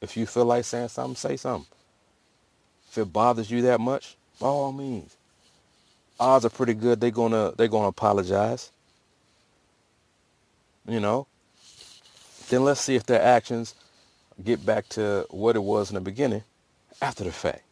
If 0.01 0.17
you 0.17 0.27
feel 0.27 0.45
like 0.45 0.65
saying 0.65 0.89
something, 0.89 1.17
say 1.17 1.37
something. 1.37 1.67
If 2.89 2.99
it 2.99 3.13
bothers 3.13 3.51
you 3.51 3.63
that 3.63 3.81
much, 3.81 4.17
by 4.41 4.47
all 4.47 4.73
means. 4.73 5.17
Odds 6.21 6.45
are 6.45 6.51
pretty 6.51 6.75
good 6.75 7.01
they're 7.01 7.11
gonna 7.11 7.53
they're 7.57 7.69
gonna 7.69 7.89
apologize. 7.89 8.73
You 10.87 11.01
know? 11.01 11.27
Then 12.49 12.65
let's 12.65 12.81
see 12.81 12.95
if 12.95 13.05
their 13.05 13.21
actions 13.21 13.75
get 14.43 14.65
back 14.65 14.89
to 14.91 15.27
what 15.31 15.57
it 15.57 15.63
was 15.63 15.91
in 15.91 15.97
the 15.97 16.01
beginning 16.01 16.45
after 17.03 17.25
the 17.25 17.33
fact. 17.33 17.63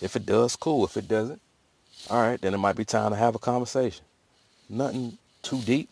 If 0.00 0.16
it 0.16 0.26
does, 0.26 0.56
cool. 0.56 0.84
If 0.84 0.96
it 0.96 1.08
doesn't, 1.08 1.40
all 2.10 2.20
right, 2.20 2.40
then 2.40 2.54
it 2.54 2.58
might 2.58 2.76
be 2.76 2.84
time 2.84 3.10
to 3.10 3.16
have 3.16 3.34
a 3.34 3.38
conversation. 3.38 4.04
Nothing 4.68 5.18
too 5.42 5.60
deep, 5.60 5.90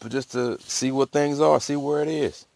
but 0.00 0.12
just 0.12 0.32
to 0.32 0.58
see 0.60 0.90
what 0.90 1.10
things 1.10 1.40
are, 1.40 1.60
see 1.60 1.76
where 1.76 2.02
it 2.02 2.08
is. 2.08 2.46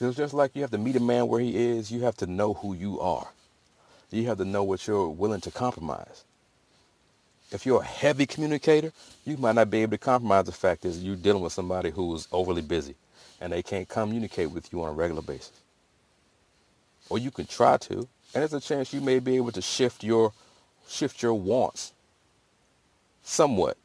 It's 0.00 0.16
just 0.16 0.34
like 0.34 0.54
you 0.54 0.62
have 0.62 0.70
to 0.72 0.78
meet 0.78 0.96
a 0.96 1.00
man 1.00 1.28
where 1.28 1.40
he 1.40 1.56
is, 1.56 1.90
you 1.90 2.02
have 2.02 2.16
to 2.18 2.26
know 2.26 2.54
who 2.54 2.74
you 2.74 3.00
are. 3.00 3.28
You 4.10 4.26
have 4.26 4.38
to 4.38 4.44
know 4.44 4.62
what 4.62 4.86
you're 4.86 5.08
willing 5.08 5.40
to 5.42 5.50
compromise. 5.50 6.24
If 7.50 7.66
you're 7.66 7.82
a 7.82 7.86
heavy 7.86 8.26
communicator, 8.26 8.92
you 9.24 9.36
might 9.36 9.54
not 9.54 9.70
be 9.70 9.82
able 9.82 9.92
to 9.92 9.98
compromise 9.98 10.46
the 10.46 10.52
fact 10.52 10.82
that 10.82 10.90
you're 10.90 11.16
dealing 11.16 11.42
with 11.42 11.52
somebody 11.52 11.90
who 11.90 12.14
is 12.14 12.28
overly 12.32 12.62
busy 12.62 12.96
and 13.40 13.52
they 13.52 13.62
can't 13.62 13.88
communicate 13.88 14.50
with 14.50 14.72
you 14.72 14.82
on 14.82 14.90
a 14.90 14.92
regular 14.92 15.22
basis. 15.22 15.52
Or 17.08 17.18
you 17.18 17.30
can 17.30 17.46
try 17.46 17.76
to, 17.78 18.08
and 18.34 18.42
there's 18.42 18.54
a 18.54 18.60
chance 18.60 18.92
you 18.92 19.00
may 19.00 19.20
be 19.20 19.36
able 19.36 19.52
to 19.52 19.62
shift 19.62 20.04
your 20.04 20.32
shift 20.88 21.22
your 21.22 21.34
wants 21.34 21.92
somewhat 23.22 23.76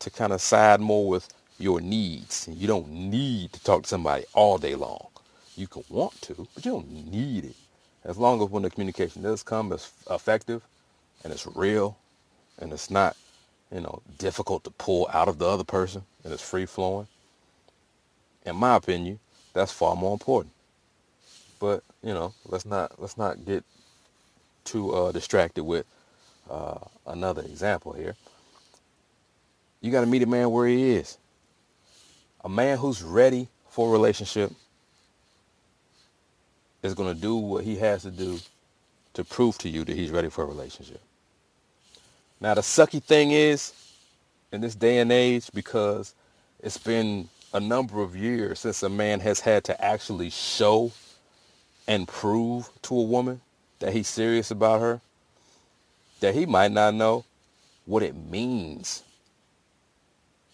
to 0.00 0.10
kind 0.10 0.32
of 0.32 0.40
side 0.40 0.80
more 0.80 1.08
with 1.08 1.28
your 1.58 1.80
needs. 1.80 2.48
You 2.50 2.68
don't 2.68 2.90
need 2.90 3.52
to 3.52 3.64
talk 3.64 3.82
to 3.82 3.88
somebody 3.88 4.24
all 4.32 4.58
day 4.58 4.74
long. 4.74 5.08
You 5.56 5.66
can 5.66 5.84
want 5.88 6.20
to, 6.22 6.48
but 6.54 6.64
you 6.64 6.72
don't 6.72 6.90
need 7.12 7.46
it. 7.46 7.56
As 8.04 8.16
long 8.16 8.42
as 8.42 8.48
when 8.48 8.62
the 8.62 8.70
communication 8.70 9.22
does 9.22 9.42
come, 9.42 9.72
it's 9.72 9.92
effective 10.10 10.62
and 11.24 11.32
it's 11.32 11.46
real 11.56 11.98
and 12.60 12.72
it's 12.72 12.90
not, 12.90 13.16
you 13.72 13.80
know, 13.80 14.02
difficult 14.18 14.64
to 14.64 14.70
pull 14.70 15.08
out 15.12 15.28
of 15.28 15.38
the 15.38 15.46
other 15.46 15.64
person 15.64 16.02
and 16.24 16.32
it's 16.32 16.42
free 16.48 16.66
flowing. 16.66 17.08
In 18.46 18.56
my 18.56 18.76
opinion, 18.76 19.18
that's 19.52 19.72
far 19.72 19.96
more 19.96 20.12
important. 20.12 20.54
But 21.58 21.82
you 22.02 22.14
know, 22.14 22.34
let's 22.46 22.66
not 22.66 23.00
let's 23.00 23.16
not 23.16 23.44
get 23.44 23.64
too 24.64 24.92
uh, 24.94 25.12
distracted 25.12 25.64
with 25.64 25.86
uh, 26.50 26.78
another 27.06 27.42
example 27.42 27.92
here. 27.92 28.14
You 29.80 29.92
got 29.92 30.00
to 30.00 30.06
meet 30.06 30.22
a 30.22 30.26
man 30.26 30.50
where 30.50 30.66
he 30.66 30.90
is. 30.90 31.18
A 32.44 32.48
man 32.48 32.78
who's 32.78 33.02
ready 33.02 33.48
for 33.68 33.88
a 33.88 33.92
relationship 33.92 34.52
is 36.82 36.94
going 36.94 37.14
to 37.14 37.20
do 37.20 37.36
what 37.36 37.64
he 37.64 37.76
has 37.76 38.02
to 38.02 38.10
do 38.10 38.38
to 39.14 39.24
prove 39.24 39.58
to 39.58 39.68
you 39.68 39.84
that 39.84 39.96
he's 39.96 40.10
ready 40.10 40.28
for 40.28 40.44
a 40.44 40.46
relationship. 40.46 41.00
Now, 42.40 42.54
the 42.54 42.60
sucky 42.60 43.02
thing 43.02 43.32
is, 43.32 43.72
in 44.52 44.60
this 44.60 44.74
day 44.74 44.98
and 44.98 45.10
age, 45.10 45.50
because 45.52 46.14
it's 46.60 46.78
been 46.78 47.28
a 47.52 47.60
number 47.60 48.00
of 48.02 48.14
years 48.14 48.60
since 48.60 48.82
a 48.82 48.88
man 48.88 49.20
has 49.20 49.40
had 49.40 49.64
to 49.64 49.84
actually 49.84 50.30
show 50.30 50.92
and 51.88 52.06
prove 52.06 52.70
to 52.82 52.94
a 52.96 53.02
woman 53.02 53.40
that 53.80 53.92
he's 53.94 54.06
serious 54.06 54.50
about 54.50 54.80
her, 54.80 55.00
that 56.20 56.34
he 56.34 56.46
might 56.46 56.70
not 56.70 56.94
know 56.94 57.24
what 57.86 58.02
it 58.02 58.14
means 58.14 59.02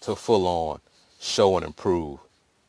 to 0.00 0.14
full 0.14 0.46
on 0.46 0.80
show 1.18 1.56
and 1.56 1.66
improve, 1.66 2.20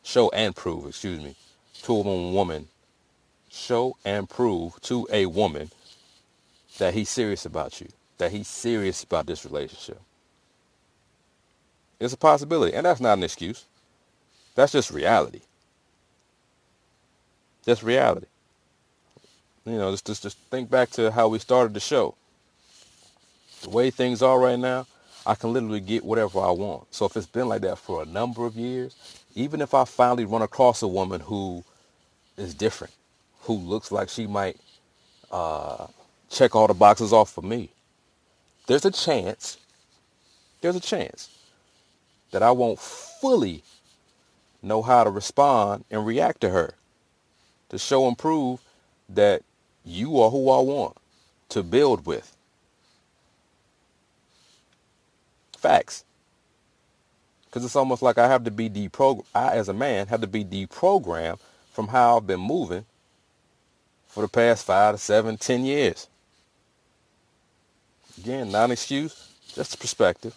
show 0.04 0.30
and 0.30 0.56
prove, 0.56 0.88
excuse 0.88 1.22
me, 1.22 1.36
to 1.84 1.94
a 1.94 2.32
woman, 2.32 2.68
show 3.50 3.96
and 4.04 4.30
prove 4.30 4.82
to 4.82 5.08
a 5.12 5.26
woman 5.26 5.70
that 6.80 6.94
he's 6.94 7.10
serious 7.10 7.46
about 7.46 7.80
you, 7.80 7.88
that 8.18 8.32
he's 8.32 8.48
serious 8.48 9.04
about 9.04 9.28
this 9.28 9.46
relationship. 9.46 10.02
It's 12.00 12.14
a 12.14 12.18
possibility, 12.18 12.74
and 12.74 12.86
that's 12.86 13.00
not 13.00 13.18
an 13.18 13.24
excuse. 13.24 13.66
That's 14.56 14.72
just 14.72 14.92
reality. 14.92 15.42
Just 17.66 17.84
reality. 17.84 18.28
You 19.66 19.80
know, 19.80 19.92
just, 19.92 20.06
just 20.06 20.24
just 20.24 20.38
think 20.52 20.70
back 20.70 20.92
to 20.92 21.12
how 21.12 21.28
we 21.28 21.40
started 21.40 21.74
the 21.74 21.80
show. 21.80 22.16
The 23.64 23.70
way 23.72 23.90
things 23.90 24.22
are 24.22 24.40
right 24.40 24.60
now, 24.60 24.86
I 25.26 25.34
can 25.34 25.54
literally 25.54 25.80
get 25.80 26.06
whatever 26.06 26.40
I 26.40 26.52
want. 26.52 26.94
So 26.94 27.06
if 27.06 27.18
it's 27.18 27.26
been 27.26 27.48
like 27.48 27.62
that 27.62 27.80
for 27.80 28.04
a 28.04 28.06
number 28.06 28.46
of 28.46 28.56
years, 28.56 28.96
even 29.34 29.62
if 29.62 29.74
I 29.74 29.86
finally 29.86 30.26
run 30.26 30.44
across 30.44 30.84
a 30.84 30.88
woman 30.88 31.20
who 31.20 31.64
is 32.38 32.54
different, 32.54 32.94
who 33.42 33.54
looks 33.56 33.92
like 33.92 34.10
she 34.10 34.28
might 34.28 34.58
uh, 35.32 35.88
check 36.30 36.56
all 36.56 36.68
the 36.68 36.76
boxes 36.76 37.12
off 37.12 37.34
for 37.34 37.42
me, 37.42 37.72
there's 38.68 38.86
a 38.86 38.92
chance, 38.92 39.58
there's 40.62 40.76
a 40.76 40.80
chance 40.80 41.30
that 42.32 42.44
I 42.44 42.52
won't 42.52 42.80
fully 42.80 43.64
know 44.62 44.84
how 44.84 45.04
to 45.04 45.10
respond 45.10 45.86
and 45.90 46.06
react 46.06 46.42
to 46.42 46.50
her 46.50 46.76
to 47.70 47.80
show 47.80 48.08
and 48.08 48.18
prove 48.18 48.60
that 49.10 49.42
you 49.86 50.20
are 50.22 50.30
who 50.32 50.50
I 50.50 50.60
want 50.60 50.98
to 51.50 51.64
build 51.64 52.06
with. 52.06 52.36
Facts. 55.58 56.04
Because 57.46 57.66
it's 57.66 57.76
almost 57.76 58.02
like 58.02 58.18
I 58.18 58.28
have 58.28 58.44
to 58.46 58.52
be 58.52 58.70
deprogrammed. 58.70 59.26
I, 59.34 59.56
as 59.56 59.70
a 59.70 59.74
man, 59.74 60.08
have 60.08 60.22
to 60.22 60.28
be 60.28 60.44
deprogrammed 60.44 61.40
from 61.72 61.88
how 61.88 62.18
I've 62.18 62.28
been 62.28 62.40
moving 62.40 62.86
for 64.08 64.22
the 64.22 64.28
past 64.28 64.66
five 64.66 64.96
to 64.96 64.98
seven, 64.98 65.38
ten 65.38 65.66
years. 65.66 66.08
Again, 68.18 68.52
not 68.52 68.66
an 68.66 68.72
excuse, 68.72 69.30
just 69.54 69.80
perspective. 69.80 70.36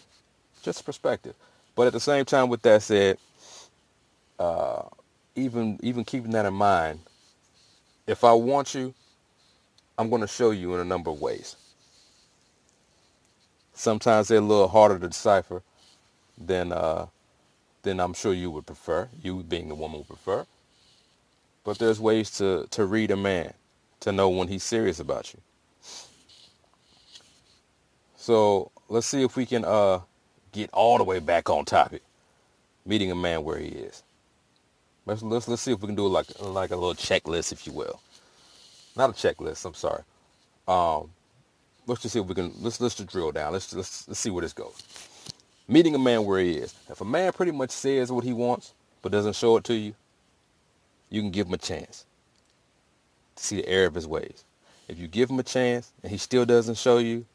Just 0.63 0.85
perspective. 0.85 1.35
But 1.75 1.87
at 1.87 1.93
the 1.93 1.99
same 1.99 2.25
time, 2.25 2.49
with 2.49 2.61
that 2.63 2.83
said, 2.83 3.17
uh, 4.37 4.83
even 5.35 5.79
even 5.81 6.03
keeping 6.03 6.31
that 6.31 6.45
in 6.45 6.53
mind, 6.53 6.99
if 8.07 8.23
I 8.23 8.33
want 8.33 8.75
you, 8.75 8.93
I'm 9.99 10.09
going 10.09 10.21
to 10.21 10.27
show 10.27 10.51
you 10.51 10.73
in 10.75 10.79
a 10.79 10.85
number 10.85 11.11
of 11.11 11.21
ways. 11.21 11.57
Sometimes 13.73 14.29
they're 14.29 14.37
a 14.37 14.41
little 14.41 14.69
harder 14.69 14.97
to 14.97 15.09
decipher 15.09 15.61
than 16.37 16.71
uh, 16.71 17.07
than 17.83 17.99
I'm 17.99 18.13
sure 18.13 18.33
you 18.33 18.49
would 18.51 18.65
prefer. 18.65 19.09
You 19.21 19.43
being 19.43 19.67
the 19.67 19.75
woman 19.75 19.99
would 19.99 20.07
prefer. 20.07 20.45
But 21.65 21.79
there's 21.79 21.99
ways 21.99 22.31
to 22.37 22.65
to 22.71 22.85
read 22.85 23.11
a 23.11 23.17
man, 23.17 23.53
to 23.99 24.13
know 24.13 24.29
when 24.29 24.47
he's 24.47 24.63
serious 24.63 25.01
about 25.01 25.33
you. 25.33 25.41
So 28.15 28.71
let's 28.87 29.07
see 29.07 29.23
if 29.23 29.35
we 29.35 29.45
can 29.45 29.65
uh, 29.65 29.99
get 30.53 30.69
all 30.71 30.97
the 30.97 31.03
way 31.03 31.19
back 31.19 31.49
on 31.49 31.65
topic. 31.65 32.03
Meeting 32.85 33.11
a 33.11 33.15
man 33.15 33.43
where 33.43 33.59
he 33.59 33.67
is. 33.67 34.03
Let's 35.05 35.21
let's 35.23 35.49
let's 35.49 35.61
see 35.61 35.73
if 35.73 35.81
we 35.81 35.87
can 35.87 35.95
do 35.95 36.07
like 36.07 36.27
like 36.39 36.71
a 36.71 36.77
little 36.77 36.95
checklist, 36.95 37.51
if 37.51 37.67
you 37.67 37.73
will. 37.73 37.99
Not 38.99 39.11
a 39.11 39.13
checklist. 39.13 39.63
I'm 39.63 39.73
sorry. 39.75 40.03
Um, 40.67 41.09
let's 41.87 42.01
just 42.01 42.11
see 42.11 42.19
if 42.19 42.25
we 42.25 42.35
can 42.35 42.51
let's 42.59 42.81
let's 42.81 42.95
just 42.95 43.09
drill 43.09 43.31
down. 43.31 43.53
Let's 43.53 43.73
let's 43.73 44.05
let's 44.09 44.19
see 44.19 44.29
where 44.29 44.41
this 44.41 44.51
goes. 44.51 44.83
Meeting 45.69 45.95
a 45.95 45.97
man 45.97 46.25
where 46.25 46.41
he 46.41 46.55
is. 46.55 46.75
If 46.89 46.99
a 46.99 47.05
man 47.05 47.31
pretty 47.31 47.53
much 47.53 47.69
says 47.69 48.11
what 48.11 48.25
he 48.25 48.33
wants 48.33 48.73
but 49.01 49.13
doesn't 49.13 49.37
show 49.37 49.55
it 49.55 49.63
to 49.63 49.73
you, 49.73 49.95
you 51.09 51.21
can 51.21 51.31
give 51.31 51.47
him 51.47 51.53
a 51.53 51.57
chance 51.57 52.05
to 53.37 53.41
see 53.41 53.55
the 53.55 53.69
error 53.69 53.87
of 53.87 53.95
his 53.95 54.05
ways. 54.05 54.43
If 54.89 54.99
you 54.99 55.07
give 55.07 55.29
him 55.29 55.39
a 55.39 55.43
chance 55.43 55.93
and 56.03 56.11
he 56.11 56.17
still 56.17 56.45
doesn't 56.45 56.75
show 56.75 56.97
you 56.97 57.25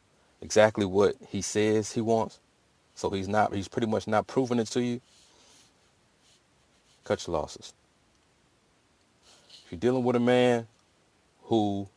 exactly 0.43 0.85
what 0.85 1.15
he 1.29 1.41
says 1.41 1.91
he 1.93 2.01
wants, 2.01 2.39
so 2.93 3.09
he's 3.09 3.27
not 3.27 3.55
he's 3.55 3.67
pretty 3.67 3.87
much 3.87 4.07
not 4.07 4.27
proving 4.27 4.59
it 4.59 4.67
to 4.67 4.83
you, 4.83 5.01
cut 7.05 7.25
your 7.25 7.35
losses. 7.35 7.73
If 9.65 9.71
you're 9.71 9.79
dealing 9.79 10.03
with 10.03 10.15
a 10.15 10.19
man 10.19 10.67
who 11.45 11.87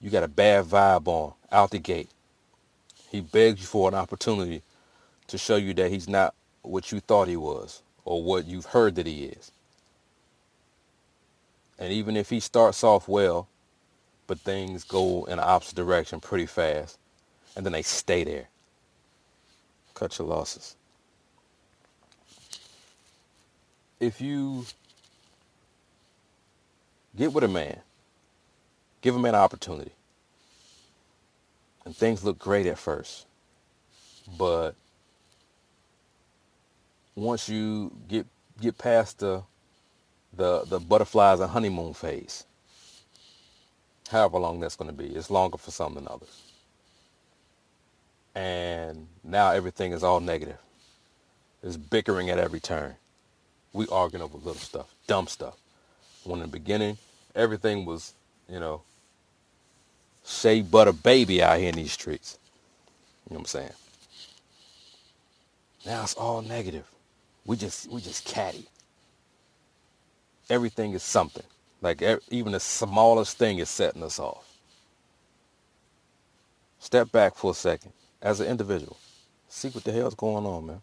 you 0.00 0.10
got 0.10 0.22
a 0.22 0.28
bad 0.28 0.64
vibe 0.64 1.06
on 1.06 1.34
out 1.52 1.70
the 1.70 1.78
gate. 1.78 2.10
He 3.10 3.20
begs 3.20 3.60
you 3.60 3.66
for 3.66 3.88
an 3.88 3.94
opportunity 3.94 4.62
to 5.26 5.38
show 5.38 5.56
you 5.56 5.74
that 5.74 5.90
he's 5.90 6.08
not 6.08 6.34
what 6.62 6.92
you 6.92 7.00
thought 7.00 7.28
he 7.28 7.36
was 7.36 7.82
or 8.04 8.22
what 8.22 8.46
you've 8.46 8.66
heard 8.66 8.94
that 8.94 9.06
he 9.06 9.24
is. 9.24 9.52
And 11.78 11.92
even 11.92 12.16
if 12.16 12.30
he 12.30 12.40
starts 12.40 12.84
off 12.84 13.08
well, 13.08 13.48
but 14.26 14.38
things 14.40 14.84
go 14.84 15.24
in 15.24 15.38
the 15.38 15.44
opposite 15.44 15.76
direction 15.76 16.20
pretty 16.20 16.46
fast, 16.46 16.98
and 17.56 17.66
then 17.66 17.72
they 17.72 17.82
stay 17.82 18.22
there, 18.22 18.48
cut 19.94 20.18
your 20.18 20.28
losses. 20.28 20.76
If 23.98 24.20
you 24.20 24.66
get 27.16 27.32
with 27.32 27.44
a 27.44 27.48
man 27.48 27.80
Give 29.00 29.14
man 29.18 29.34
an 29.34 29.40
opportunity. 29.40 29.92
And 31.84 31.96
things 31.96 32.24
look 32.24 32.38
great 32.38 32.66
at 32.66 32.78
first. 32.78 33.26
But 34.38 34.74
once 37.14 37.48
you 37.48 37.92
get 38.08 38.26
get 38.60 38.78
past 38.78 39.18
the 39.18 39.42
the 40.32 40.64
the 40.66 40.78
butterflies 40.78 41.40
and 41.40 41.50
honeymoon 41.50 41.94
phase, 41.94 42.44
however 44.10 44.38
long 44.38 44.60
that's 44.60 44.76
going 44.76 44.90
to 44.90 44.96
be, 44.96 45.06
it's 45.06 45.30
longer 45.30 45.58
for 45.58 45.70
some 45.70 45.94
than 45.94 46.06
others. 46.08 46.42
And 48.34 49.08
now 49.24 49.50
everything 49.50 49.92
is 49.92 50.04
all 50.04 50.20
negative. 50.20 50.58
It's 51.62 51.76
bickering 51.76 52.30
at 52.30 52.38
every 52.38 52.60
turn. 52.60 52.94
We 53.72 53.86
arguing 53.88 54.22
over 54.22 54.36
little 54.36 54.54
stuff, 54.54 54.94
dumb 55.06 55.26
stuff. 55.26 55.56
When 56.24 56.40
in 56.40 56.46
the 56.46 56.52
beginning, 56.52 56.98
everything 57.34 57.84
was, 57.84 58.14
you 58.48 58.60
know, 58.60 58.82
shea 60.24 60.62
butter 60.62 60.92
baby 60.92 61.42
out 61.42 61.58
here 61.58 61.68
in 61.68 61.74
these 61.76 61.92
streets. 61.92 62.38
You 63.28 63.34
know 63.34 63.40
what 63.40 63.42
I'm 63.42 63.46
saying? 63.46 63.72
Now 65.86 66.02
it's 66.02 66.14
all 66.14 66.42
negative. 66.42 66.86
We 67.46 67.56
just 67.56 67.90
we 67.90 68.00
just 68.00 68.24
catty. 68.24 68.66
Everything 70.48 70.92
is 70.92 71.02
something. 71.02 71.44
Like 71.80 72.02
even 72.30 72.52
the 72.52 72.60
smallest 72.60 73.38
thing 73.38 73.58
is 73.58 73.70
setting 73.70 74.02
us 74.02 74.18
off. 74.18 74.46
Step 76.78 77.10
back 77.12 77.34
for 77.34 77.52
a 77.52 77.54
second 77.54 77.92
as 78.20 78.40
an 78.40 78.46
individual. 78.46 78.96
See 79.48 79.68
what 79.68 79.84
the 79.84 79.92
hell's 79.92 80.14
going 80.14 80.46
on, 80.46 80.66
man. 80.66 80.80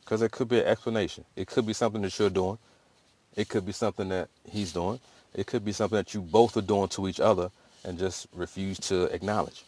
Because 0.00 0.22
it 0.22 0.32
could 0.32 0.48
be 0.48 0.60
an 0.60 0.66
explanation. 0.66 1.24
It 1.36 1.46
could 1.46 1.66
be 1.66 1.72
something 1.72 2.02
that 2.02 2.18
you're 2.18 2.30
doing. 2.30 2.58
It 3.36 3.48
could 3.48 3.64
be 3.64 3.72
something 3.72 4.08
that 4.08 4.28
he's 4.48 4.72
doing. 4.72 4.98
It 5.34 5.46
could 5.46 5.64
be 5.64 5.72
something 5.72 5.96
that 5.96 6.14
you 6.14 6.20
both 6.20 6.56
are 6.56 6.62
doing 6.62 6.88
to 6.88 7.08
each 7.08 7.20
other 7.20 7.50
and 7.84 7.98
just 7.98 8.26
refuse 8.34 8.78
to 8.78 9.04
acknowledge. 9.04 9.64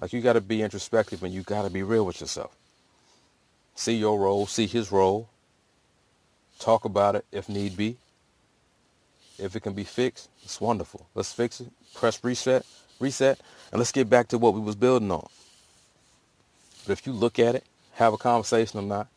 Like 0.00 0.12
you 0.12 0.20
got 0.20 0.34
to 0.34 0.40
be 0.40 0.62
introspective 0.62 1.22
and 1.22 1.32
you 1.32 1.42
got 1.42 1.62
to 1.62 1.70
be 1.70 1.82
real 1.82 2.04
with 2.04 2.20
yourself. 2.20 2.54
See 3.74 3.96
your 3.96 4.18
role, 4.18 4.46
see 4.46 4.66
his 4.66 4.90
role. 4.92 5.28
Talk 6.58 6.84
about 6.84 7.14
it 7.16 7.24
if 7.32 7.48
need 7.48 7.76
be. 7.76 7.96
If 9.38 9.54
it 9.54 9.60
can 9.60 9.74
be 9.74 9.84
fixed, 9.84 10.28
it's 10.42 10.60
wonderful. 10.60 11.06
Let's 11.14 11.32
fix 11.32 11.60
it. 11.60 11.68
Press 11.94 12.22
reset, 12.24 12.64
reset, 12.98 13.38
and 13.70 13.78
let's 13.78 13.92
get 13.92 14.08
back 14.08 14.28
to 14.28 14.38
what 14.38 14.54
we 14.54 14.60
was 14.60 14.74
building 14.74 15.10
on. 15.10 15.28
But 16.86 16.92
if 16.92 17.06
you 17.06 17.12
look 17.12 17.38
at 17.38 17.54
it, 17.54 17.64
have 17.94 18.14
a 18.14 18.18
conversation 18.18 18.78
or 18.78 18.82
not, 18.82 19.08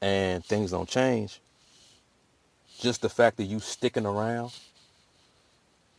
and 0.00 0.44
things 0.44 0.70
don't 0.70 0.88
change, 0.88 1.40
just 2.80 3.02
the 3.02 3.08
fact 3.08 3.36
that 3.38 3.44
you 3.44 3.60
sticking 3.60 4.06
around 4.06 4.52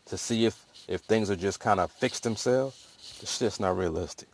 to 0.06 0.18
see 0.18 0.46
if 0.46 0.64
if 0.88 1.02
things 1.02 1.30
are 1.30 1.36
just 1.36 1.60
kind 1.60 1.80
of 1.80 1.92
fixed 1.92 2.24
themselves, 2.24 2.88
it's 3.22 3.40
just 3.40 3.60
not 3.60 3.78
realistic. 3.78 4.28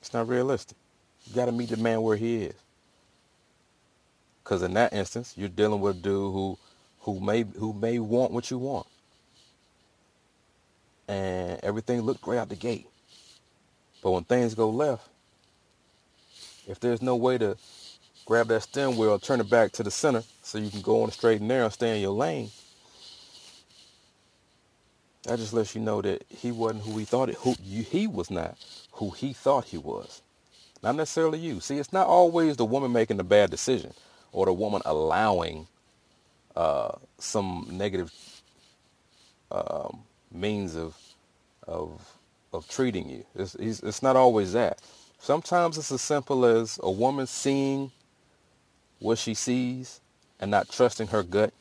It's 0.00 0.12
not 0.12 0.28
realistic. 0.28 0.76
You 1.26 1.34
got 1.34 1.46
to 1.46 1.52
meet 1.52 1.68
the 1.68 1.76
man 1.76 2.02
where 2.02 2.16
he 2.16 2.44
is. 2.44 2.54
Because 4.42 4.62
in 4.62 4.74
that 4.74 4.92
instance, 4.92 5.34
you're 5.36 5.48
dealing 5.48 5.80
with 5.80 5.96
a 5.96 6.00
dude 6.00 6.32
who 6.32 6.58
who 7.00 7.20
may 7.20 7.44
who 7.44 7.72
may 7.72 7.98
want 7.98 8.32
what 8.32 8.50
you 8.50 8.58
want, 8.58 8.86
and 11.08 11.60
everything 11.62 12.00
looked 12.02 12.22
great 12.22 12.38
out 12.38 12.48
the 12.48 12.56
gate. 12.56 12.88
But 14.02 14.10
when 14.10 14.24
things 14.24 14.54
go 14.54 14.70
left, 14.70 15.08
if 16.66 16.80
there's 16.80 17.02
no 17.02 17.14
way 17.16 17.38
to 17.38 17.56
grab 18.24 18.48
that 18.48 18.62
steering 18.62 18.96
wheel, 18.96 19.18
turn 19.18 19.40
it 19.40 19.50
back 19.50 19.72
to 19.72 19.82
the 19.82 19.90
center 19.90 20.22
so 20.42 20.58
you 20.58 20.70
can 20.70 20.82
go 20.82 21.02
on 21.02 21.06
the 21.06 21.12
straight 21.12 21.40
and 21.40 21.48
narrow, 21.48 21.68
stay 21.68 21.96
in 21.96 22.02
your 22.02 22.12
lane. 22.12 22.50
That 25.24 25.38
just 25.38 25.52
lets 25.52 25.74
you 25.74 25.80
know 25.80 26.02
that 26.02 26.24
he 26.28 26.50
wasn't 26.50 26.84
who 26.84 26.98
he 26.98 27.04
thought 27.04 27.28
it. 27.28 27.36
Who 27.36 27.54
you, 27.62 27.82
he 27.82 28.06
was 28.06 28.30
not 28.30 28.58
who 28.92 29.10
he 29.10 29.32
thought 29.32 29.66
he 29.66 29.78
was. 29.78 30.22
Not 30.82 30.96
necessarily 30.96 31.38
you. 31.38 31.60
See, 31.60 31.78
it's 31.78 31.92
not 31.92 32.08
always 32.08 32.56
the 32.56 32.64
woman 32.64 32.92
making 32.92 33.18
the 33.18 33.24
bad 33.24 33.50
decision 33.50 33.92
or 34.32 34.46
the 34.46 34.52
woman 34.52 34.82
allowing 34.84 35.68
uh, 36.56 36.92
some 37.18 37.68
negative 37.70 38.12
um, 39.50 40.00
means 40.32 40.76
of 40.76 40.96
of 41.68 42.00
of 42.52 42.68
treating 42.68 43.08
you. 43.08 43.24
It's, 43.34 43.54
it's 43.54 44.02
not 44.02 44.16
always 44.16 44.52
that. 44.52 44.80
Sometimes 45.18 45.78
it's 45.78 45.92
as 45.92 46.02
simple 46.02 46.44
as 46.44 46.78
a 46.82 46.90
woman 46.90 47.26
seeing 47.26 47.92
what 49.02 49.18
she 49.18 49.34
sees 49.34 50.00
and 50.40 50.50
not 50.50 50.70
trusting 50.70 51.08
her 51.08 51.22
gut. 51.22 51.52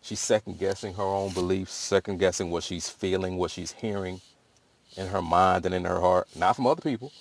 She's 0.00 0.20
second 0.20 0.58
guessing 0.58 0.94
her 0.94 1.02
own 1.02 1.32
beliefs, 1.32 1.72
second 1.72 2.18
guessing 2.18 2.50
what 2.50 2.62
she's 2.62 2.88
feeling, 2.88 3.36
what 3.36 3.50
she's 3.50 3.72
hearing 3.72 4.20
in 4.96 5.08
her 5.08 5.22
mind 5.22 5.66
and 5.66 5.74
in 5.74 5.84
her 5.84 6.00
heart, 6.00 6.28
not 6.36 6.56
from 6.56 6.66
other 6.66 6.82
people, 6.82 7.12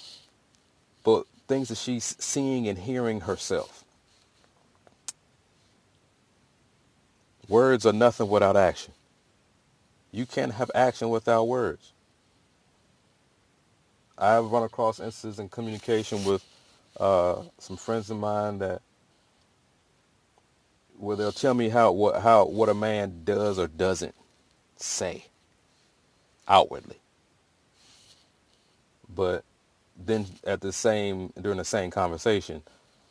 but 1.03 1.25
things 1.47 1.69
that 1.69 1.77
she's 1.77 2.15
seeing 2.19 2.67
and 2.67 2.77
hearing 2.77 3.21
herself. 3.21 3.83
Words 7.47 7.85
are 7.85 7.93
nothing 7.93 8.29
without 8.29 8.55
action. 8.55 8.93
You 10.11 10.25
can't 10.25 10.53
have 10.53 10.71
action 10.73 11.09
without 11.09 11.47
words. 11.47 11.91
I've 14.17 14.45
run 14.51 14.63
across 14.63 14.99
instances 14.99 15.39
in 15.39 15.49
communication 15.49 16.23
with 16.23 16.43
uh, 16.99 17.43
some 17.59 17.77
friends 17.77 18.09
of 18.09 18.17
mine 18.17 18.59
that 18.59 18.81
where 20.99 21.15
they'll 21.15 21.31
tell 21.31 21.53
me 21.53 21.69
how 21.69 21.91
what 21.91 22.21
how 22.21 22.45
what 22.45 22.69
a 22.69 22.73
man 22.73 23.21
does 23.23 23.60
or 23.60 23.67
doesn't 23.67 24.15
say 24.77 25.25
outwardly. 26.47 26.97
But 29.13 29.43
then 29.97 30.25
at 30.45 30.62
the 30.62 30.71
same 30.73 31.34
during 31.41 31.58
the 31.58 31.65
same 31.65 31.91
conversation, 31.91 32.63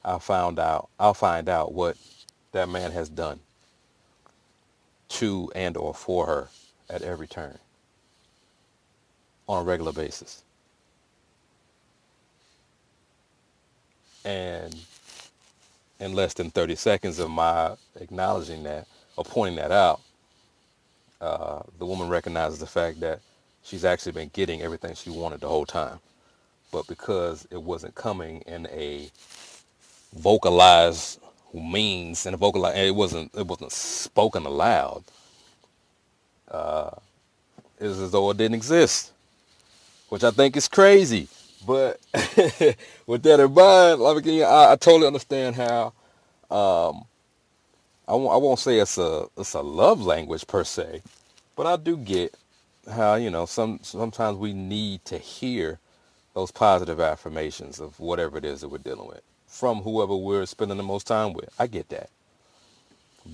I 0.05 0.19
found 0.19 0.59
out 0.59 0.89
I'll 0.99 1.15
find 1.15 1.49
out 1.49 1.73
what 1.73 1.97
that 2.53 2.69
man 2.69 2.93
has 2.93 3.09
done 3.09 3.41
to 5.11 5.51
and 5.55 5.77
or 5.77 5.95
for 5.95 6.27
her 6.27 6.49
at 6.91 7.03
every 7.03 7.27
turn 7.27 7.59
on 9.49 9.63
a 9.63 9.65
regular 9.65 9.93
basis. 9.93 10.43
And 14.25 14.75
in 16.01 16.13
less 16.13 16.35
than 16.35 16.51
30 16.51 16.77
seconds 16.77 17.19
of 17.19 17.31
my 17.31 17.77
acknowledging 18.01 18.63
that 18.65 18.87
or 19.17 19.25
pointing 19.25 19.57
that 19.57 19.73
out, 19.73 20.01
uh, 21.21 21.63
the 21.79 21.87
woman 21.87 22.09
recognizes 22.09 22.59
the 22.59 22.67
fact 22.67 23.01
that 23.01 23.21
she's 23.63 23.85
actually 23.85 24.13
been 24.13 24.31
getting 24.33 24.63
everything 24.63 24.95
she 24.95 25.11
wanted 25.11 25.41
the 25.41 25.49
whole 25.49 25.67
time. 25.67 25.99
But 26.73 26.87
because 26.87 27.47
it 27.51 27.63
wasn't 27.63 27.95
coming 27.95 28.43
in 28.47 28.67
a 28.69 29.11
vocalized 30.17 31.21
means 31.53 32.27
and 32.27 32.35
a 32.35 32.37
vocalized, 32.37 32.77
it 32.77 32.95
wasn't 32.95 33.35
it 33.35 33.47
wasn't 33.47 33.73
spoken 33.73 34.45
aloud. 34.45 35.05
Uh, 36.51 36.91
it's 37.79 37.99
as 37.99 38.11
though 38.13 38.31
it 38.31 38.37
didn't 38.37 38.57
exist, 38.57 39.13
which 40.09 40.25
I 40.25 40.31
think 40.31 40.57
is 40.57 40.69
crazy. 40.69 41.29
But 41.67 42.01
with 43.07 43.23
that 43.25 43.41
in 43.41 43.55
mind, 43.55 44.01
like 44.01 44.27
I, 44.27 44.73
I 44.73 44.77
totally 44.77 45.07
understand 45.09 45.57
how. 45.57 45.93
Um, 46.51 47.05
I 48.07 48.15
won't, 48.15 48.33
I 48.35 48.37
won't 48.37 48.59
say 48.59 48.79
it's 48.81 48.99
a 48.99 49.27
it's 49.37 49.55
a 49.55 49.63
love 49.63 50.03
language 50.03 50.47
per 50.47 50.65
se, 50.65 51.03
but 51.57 51.67
I 51.67 51.77
do 51.77 51.97
get 51.97 52.35
how 52.93 53.15
you 53.15 53.31
know 53.31 53.47
some 53.47 53.81
sometimes 53.83 54.39
we 54.39 54.53
need 54.53 55.05
to 55.07 55.19
hear 55.19 55.79
those 56.35 56.51
positive 56.51 57.01
affirmations 57.01 57.81
of 57.81 57.99
whatever 57.99 58.37
it 58.37 58.45
is 58.45 58.61
that 58.61 58.69
we're 58.69 58.79
dealing 58.79 59.09
with 59.09 59.23
from 59.49 59.83
whoever 59.83 60.15
we're 60.17 60.47
spending 60.47 60.77
the 60.77 60.83
most 60.83 61.07
time 61.07 61.33
with. 61.33 61.49
I 61.59 61.67
get 61.67 61.89
that, 61.91 62.11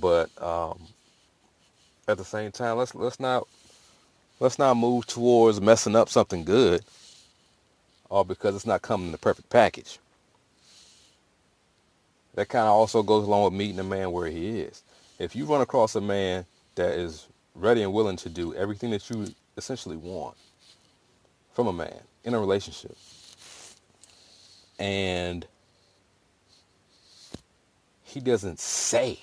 but 0.00 0.30
um, 0.42 0.80
at 2.08 2.18
the 2.18 2.24
same 2.24 2.52
time, 2.52 2.78
let's 2.78 2.94
let's 2.94 3.20
not 3.20 3.48
let's 4.40 4.58
not 4.58 4.76
move 4.76 5.06
towards 5.06 5.60
messing 5.60 5.96
up 5.96 6.08
something 6.08 6.44
good 6.44 6.82
all 8.10 8.24
because 8.24 8.54
it's 8.54 8.66
not 8.66 8.82
coming 8.82 9.06
in 9.06 9.12
the 9.12 9.18
perfect 9.18 9.48
package. 9.48 9.98
That 12.34 12.48
kind 12.48 12.66
of 12.66 12.72
also 12.72 13.02
goes 13.02 13.26
along 13.26 13.44
with 13.44 13.52
meeting 13.54 13.78
a 13.78 13.84
man 13.84 14.12
where 14.12 14.28
he 14.28 14.60
is. 14.60 14.82
If 15.18 15.34
you 15.34 15.46
run 15.46 15.60
across 15.60 15.94
a 15.94 16.00
man 16.00 16.44
that 16.74 16.92
is 16.92 17.26
ready 17.54 17.82
and 17.82 17.92
willing 17.92 18.16
to 18.18 18.28
do 18.28 18.54
everything 18.54 18.90
that 18.90 19.08
you 19.10 19.26
essentially 19.56 19.96
want 19.96 20.36
from 21.52 21.66
a 21.66 21.72
man 21.72 22.00
in 22.24 22.34
a 22.34 22.38
relationship, 22.38 22.96
and 24.78 25.46
he 28.02 28.20
doesn't 28.20 28.58
say 28.58 29.18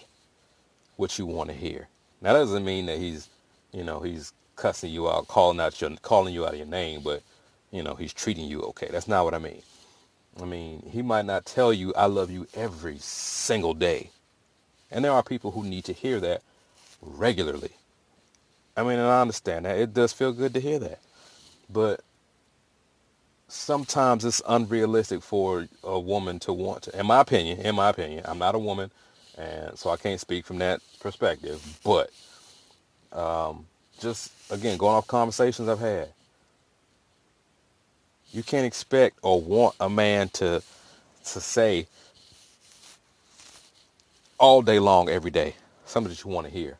what 0.95 1.17
you 1.17 1.26
want 1.26 1.50
to 1.50 1.56
hear. 1.56 1.88
Now 2.21 2.34
that 2.34 2.39
doesn't 2.39 2.65
mean 2.65 2.86
that 2.88 3.00
he's, 3.00 3.30
you 3.71 3.84
know, 3.84 4.00
he's 4.00 4.34
cussing 4.56 4.91
you 4.91 5.10
out, 5.10 5.28
calling 5.28 5.60
out 5.60 5.80
your, 5.82 5.91
calling 6.02 6.34
you 6.34 6.45
out 6.45 6.54
of 6.54 6.58
your 6.58 6.67
name, 6.67 7.02
but 7.04 7.21
you 7.71 7.84
know, 7.84 7.95
he's 7.95 8.13
treating 8.13 8.45
you 8.45 8.62
okay. 8.62 8.88
That's 8.91 9.08
not 9.08 9.25
what 9.25 9.34
I 9.34 9.39
mean. 9.39 9.62
I 10.41 10.45
mean, 10.45 10.88
he 10.91 11.01
might 11.01 11.25
not 11.25 11.45
tell 11.45 11.73
you 11.73 11.93
I 11.95 12.06
love 12.06 12.30
you 12.30 12.47
every 12.53 12.97
single 12.99 13.73
day. 13.73 14.12
And 14.91 15.03
there 15.03 15.12
are 15.12 15.23
people 15.23 15.51
who 15.51 15.63
need 15.63 15.86
to 15.86 15.93
hear 15.93 16.19
that 16.19 16.41
regularly. 17.01 17.71
I 18.75 18.84
mean, 18.84 18.99
and 18.99 19.08
I 19.08 19.21
understand 19.21 19.65
that. 19.65 19.77
It 19.77 19.93
does 19.93 20.13
feel 20.13 20.32
good 20.32 20.53
to 20.53 20.60
hear 20.60 20.80
that. 20.80 20.99
But 21.69 22.01
sometimes 23.47 24.25
it's 24.25 24.41
unrealistic 24.47 25.21
for 25.21 25.67
a 25.84 25.99
woman 25.99 26.39
to 26.39 26.53
want 26.53 26.84
to. 26.84 26.99
In 26.99 27.08
my 27.08 27.21
opinion, 27.21 27.60
in 27.60 27.75
my 27.75 27.89
opinion, 27.89 28.23
I'm 28.25 28.39
not 28.39 28.56
a 28.56 28.60
woman, 28.60 28.91
and 29.38 29.77
so 29.77 29.89
I 29.89 29.97
can't 29.97 30.19
speak 30.19 30.45
from 30.45 30.60
that 30.60 30.82
perspective. 30.99 31.80
But 31.84 32.12
um, 33.12 33.65
just 33.99 34.32
again, 34.51 34.77
going 34.77 34.95
off 34.95 35.08
conversations 35.08 35.67
I've 35.67 35.80
had, 35.80 36.10
you 38.31 38.43
can't 38.43 38.65
expect 38.65 39.19
or 39.21 39.41
want 39.41 39.75
a 39.79 39.89
man 39.89 40.29
to 40.29 40.61
to 41.25 41.41
say 41.41 41.87
all 44.39 44.61
day 44.61 44.79
long, 44.79 45.09
every 45.09 45.31
day, 45.31 45.55
something 45.85 46.09
that 46.09 46.23
you 46.23 46.29
want 46.29 46.47
to 46.47 46.53
hear. 46.53 46.77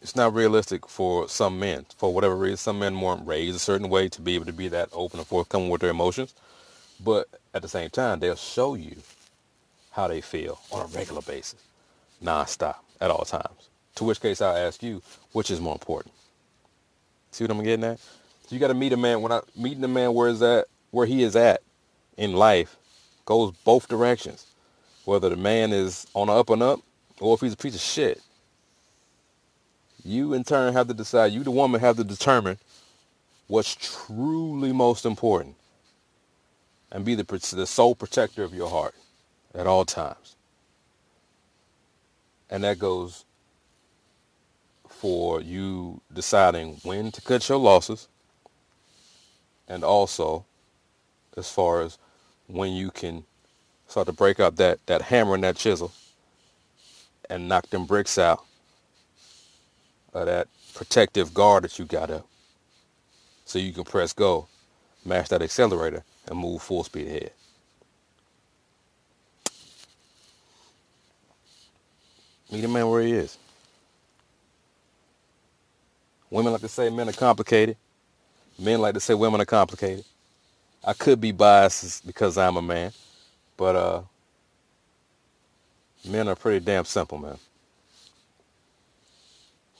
It's 0.00 0.16
not 0.16 0.34
realistic 0.34 0.88
for 0.88 1.28
some 1.28 1.58
men, 1.58 1.86
for 1.96 2.12
whatever 2.14 2.36
reason. 2.36 2.58
Some 2.58 2.78
men 2.78 3.00
weren't 3.00 3.26
raised 3.26 3.56
a 3.56 3.60
certain 3.60 3.88
way 3.88 4.08
to 4.08 4.20
be 4.20 4.34
able 4.34 4.46
to 4.46 4.52
be 4.52 4.68
that 4.68 4.88
open 4.92 5.18
and 5.18 5.26
forthcoming 5.26 5.68
with 5.68 5.80
their 5.80 5.90
emotions. 5.90 6.34
But 7.04 7.28
at 7.52 7.62
the 7.62 7.68
same 7.68 7.90
time, 7.90 8.20
they'll 8.20 8.36
show 8.36 8.74
you 8.74 8.96
how 9.92 10.08
they 10.08 10.20
feel 10.20 10.60
on 10.70 10.82
a 10.82 10.86
regular 10.86 11.22
basis, 11.22 11.60
nonstop, 12.22 12.76
at 13.00 13.10
all 13.10 13.24
times. 13.24 13.68
To 13.96 14.04
which 14.04 14.20
case 14.20 14.40
I'll 14.40 14.56
ask 14.56 14.82
you, 14.82 15.02
which 15.32 15.50
is 15.50 15.60
more 15.60 15.74
important? 15.74 16.14
See 17.36 17.44
what 17.44 17.50
I'm 17.50 17.62
getting 17.62 17.84
at? 17.84 17.98
So 18.00 18.54
you 18.54 18.58
got 18.58 18.68
to 18.68 18.74
meet 18.74 18.94
a 18.94 18.96
man. 18.96 19.20
When 19.20 19.30
I 19.30 19.42
meeting 19.54 19.84
a 19.84 19.88
man 19.88 20.14
where 20.14 20.30
is 20.30 20.40
at, 20.40 20.68
where 20.90 21.04
he 21.04 21.22
is 21.22 21.36
at 21.36 21.60
in 22.16 22.32
life, 22.32 22.76
goes 23.26 23.52
both 23.62 23.88
directions. 23.88 24.46
Whether 25.04 25.28
the 25.28 25.36
man 25.36 25.70
is 25.70 26.06
on 26.14 26.28
the 26.28 26.32
up 26.32 26.48
and 26.48 26.62
up, 26.62 26.80
or 27.20 27.34
if 27.34 27.42
he's 27.42 27.52
a 27.52 27.56
piece 27.58 27.74
of 27.74 27.82
shit. 27.82 28.22
You 30.02 30.32
in 30.32 30.44
turn 30.44 30.72
have 30.72 30.88
to 30.88 30.94
decide. 30.94 31.32
You, 31.32 31.44
the 31.44 31.50
woman, 31.50 31.78
have 31.82 31.98
to 31.98 32.04
determine 32.04 32.56
what's 33.48 33.74
truly 33.74 34.72
most 34.72 35.04
important, 35.04 35.56
and 36.90 37.04
be 37.04 37.14
the 37.14 37.24
the 37.54 37.66
sole 37.66 37.94
protector 37.94 38.44
of 38.44 38.54
your 38.54 38.70
heart 38.70 38.94
at 39.54 39.66
all 39.66 39.84
times. 39.84 40.36
And 42.48 42.64
that 42.64 42.78
goes 42.78 43.25
for 44.96 45.42
you 45.42 46.00
deciding 46.12 46.80
when 46.82 47.12
to 47.12 47.20
cut 47.20 47.48
your 47.48 47.58
losses 47.58 48.08
and 49.68 49.84
also 49.84 50.44
as 51.36 51.50
far 51.50 51.82
as 51.82 51.98
when 52.46 52.72
you 52.72 52.90
can 52.90 53.24
start 53.86 54.06
to 54.06 54.12
break 54.12 54.40
up 54.40 54.56
that, 54.56 54.78
that 54.86 55.02
hammer 55.02 55.34
and 55.34 55.44
that 55.44 55.56
chisel 55.56 55.92
and 57.28 57.48
knock 57.48 57.68
them 57.68 57.84
bricks 57.84 58.16
out 58.18 58.44
of 60.14 60.26
that 60.26 60.48
protective 60.74 61.34
guard 61.34 61.64
that 61.64 61.78
you 61.78 61.84
got 61.84 62.10
up 62.10 62.26
so 63.44 63.58
you 63.58 63.72
can 63.72 63.84
press 63.84 64.12
go, 64.12 64.48
mash 65.04 65.28
that 65.28 65.42
accelerator, 65.42 66.04
and 66.26 66.38
move 66.38 66.62
full 66.62 66.84
speed 66.84 67.06
ahead. 67.06 67.32
Meet 72.50 72.64
a 72.64 72.68
man 72.68 72.88
where 72.88 73.02
he 73.02 73.12
is. 73.12 73.38
Women 76.30 76.52
like 76.52 76.62
to 76.62 76.68
say 76.68 76.90
men 76.90 77.08
are 77.08 77.12
complicated. 77.12 77.76
Men 78.58 78.80
like 78.80 78.94
to 78.94 79.00
say 79.00 79.14
women 79.14 79.40
are 79.40 79.46
complicated. 79.46 80.04
I 80.84 80.94
could 80.94 81.20
be 81.20 81.32
biased 81.32 82.06
because 82.06 82.38
I'm 82.38 82.56
a 82.56 82.62
man, 82.62 82.92
but 83.56 83.76
uh, 83.76 84.02
men 86.08 86.28
are 86.28 86.36
pretty 86.36 86.64
damn 86.64 86.84
simple, 86.84 87.18
man. 87.18 87.38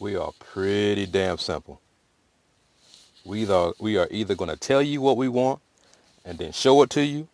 We 0.00 0.16
are 0.16 0.32
pretty 0.38 1.06
damn 1.06 1.38
simple. 1.38 1.80
We 3.24 3.42
either 3.42 3.72
we 3.80 3.98
are 3.98 4.08
either 4.10 4.34
going 4.34 4.50
to 4.50 4.56
tell 4.56 4.82
you 4.82 5.00
what 5.00 5.16
we 5.16 5.28
want 5.28 5.60
and 6.24 6.38
then 6.38 6.52
show 6.52 6.82
it 6.82 6.90
to 6.90 7.04
you, 7.04 7.28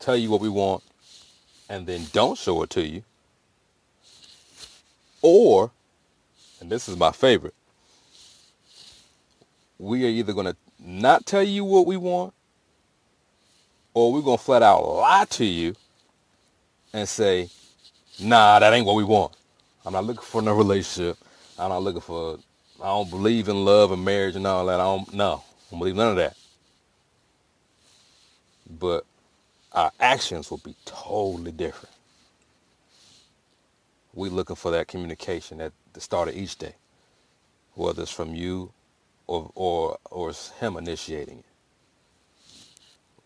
tell 0.00 0.16
you 0.16 0.30
what 0.30 0.40
we 0.40 0.48
want 0.48 0.82
and 1.68 1.86
then 1.86 2.06
don't 2.12 2.38
show 2.38 2.62
it 2.62 2.70
to 2.70 2.86
you, 2.86 3.02
or, 5.22 5.70
and 6.60 6.70
this 6.70 6.88
is 6.88 6.96
my 6.96 7.12
favorite, 7.12 7.54
we 9.78 10.04
are 10.04 10.08
either 10.08 10.32
going 10.32 10.46
to 10.46 10.56
not 10.78 11.26
tell 11.26 11.42
you 11.42 11.64
what 11.64 11.86
we 11.86 11.96
want 11.96 12.34
or 13.94 14.12
we're 14.12 14.22
going 14.22 14.38
to 14.38 14.44
flat 14.44 14.62
out 14.62 14.82
lie 14.82 15.24
to 15.30 15.44
you 15.44 15.74
and 16.92 17.08
say, 17.08 17.48
nah, 18.20 18.58
that 18.58 18.72
ain't 18.72 18.86
what 18.86 18.96
we 18.96 19.04
want. 19.04 19.32
I'm 19.84 19.92
not 19.92 20.04
looking 20.04 20.22
for 20.22 20.42
no 20.42 20.54
relationship. 20.54 21.18
I'm 21.58 21.70
not 21.70 21.82
looking 21.82 22.00
for 22.00 22.38
I 22.80 22.86
don't 22.86 23.10
believe 23.10 23.48
in 23.48 23.64
love 23.64 23.92
and 23.92 24.04
marriage 24.04 24.36
and 24.36 24.46
all 24.46 24.66
that. 24.66 24.80
I 24.80 24.84
don't 24.84 25.12
no. 25.14 25.42
I 25.44 25.70
don't 25.70 25.78
believe 25.80 25.96
none 25.96 26.10
of 26.10 26.16
that. 26.16 26.36
But 28.68 29.04
our 29.72 29.92
actions 30.00 30.50
will 30.50 30.58
be 30.64 30.74
totally 30.84 31.52
different. 31.52 31.94
We're 34.12 34.30
looking 34.30 34.56
for 34.56 34.70
that 34.72 34.88
communication 34.88 35.60
at 35.60 35.72
the 35.92 36.00
start 36.00 36.28
of 36.28 36.36
each 36.36 36.56
day. 36.56 36.74
Whether 37.74 38.02
it's 38.02 38.12
from 38.12 38.34
you 38.34 38.72
or 39.26 39.50
or 39.54 39.98
or 40.10 40.32
him 40.60 40.76
initiating 40.76 41.38
it. 41.38 41.44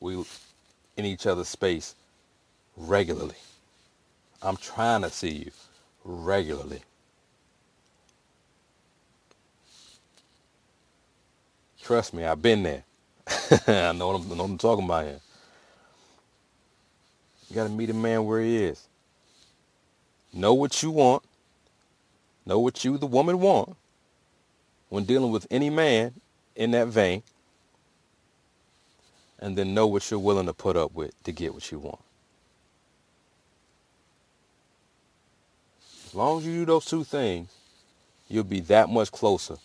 We 0.00 0.24
in 0.96 1.04
each 1.04 1.26
other's 1.26 1.48
space 1.48 1.94
regularly. 2.76 3.36
I'm 4.42 4.56
trying 4.56 5.02
to 5.02 5.10
see 5.10 5.30
you 5.30 5.50
regularly. 6.04 6.80
Trust 11.82 12.14
me, 12.14 12.24
I've 12.24 12.42
been 12.42 12.62
there. 12.62 12.84
I 13.66 13.92
know 13.92 14.08
what, 14.08 14.20
I'm, 14.20 14.28
know 14.28 14.36
what 14.36 14.50
I'm 14.50 14.58
talking 14.58 14.84
about 14.84 15.04
here. 15.04 15.20
You 17.48 17.56
got 17.56 17.64
to 17.64 17.70
meet 17.70 17.90
a 17.90 17.94
man 17.94 18.24
where 18.26 18.40
he 18.42 18.62
is. 18.64 18.86
Know 20.32 20.54
what 20.54 20.82
you 20.82 20.90
want. 20.90 21.22
Know 22.44 22.58
what 22.58 22.84
you, 22.84 22.98
the 22.98 23.06
woman, 23.06 23.40
want 23.40 23.76
when 24.88 25.04
dealing 25.04 25.30
with 25.30 25.46
any 25.50 25.70
man 25.70 26.14
in 26.56 26.70
that 26.72 26.88
vein. 26.88 27.22
And 29.40 29.56
then 29.56 29.72
know 29.72 29.86
what 29.86 30.10
you're 30.10 30.18
willing 30.18 30.46
to 30.46 30.52
put 30.52 30.76
up 30.76 30.92
with 30.94 31.22
to 31.22 31.32
get 31.32 31.54
what 31.54 31.70
you 31.70 31.78
want. 31.78 32.00
As 36.06 36.14
long 36.14 36.38
as 36.38 36.46
you 36.46 36.54
do 36.54 36.64
those 36.66 36.86
two 36.86 37.04
things, 37.04 37.48
you'll 38.28 38.44
be 38.44 38.60
that 38.60 38.88
much 38.88 39.12
closer 39.12 39.56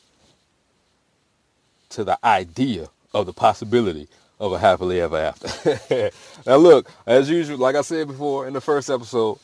to 1.89 2.03
the 2.03 2.17
idea 2.23 2.89
of 3.13 3.25
the 3.25 3.33
possibility 3.33 4.07
of 4.39 4.51
a 4.51 4.59
happily 4.59 4.99
ever 4.99 5.17
after. 5.17 6.11
now 6.45 6.57
look, 6.57 6.89
as 7.05 7.29
usual, 7.29 7.57
like 7.57 7.75
I 7.75 7.81
said 7.81 8.07
before 8.07 8.47
in 8.47 8.53
the 8.53 8.61
first 8.61 8.89
episode, 8.89 9.39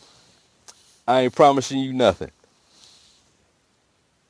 I 1.08 1.22
ain't 1.22 1.36
promising 1.36 1.80
you 1.80 1.94
nothing. 1.94 2.32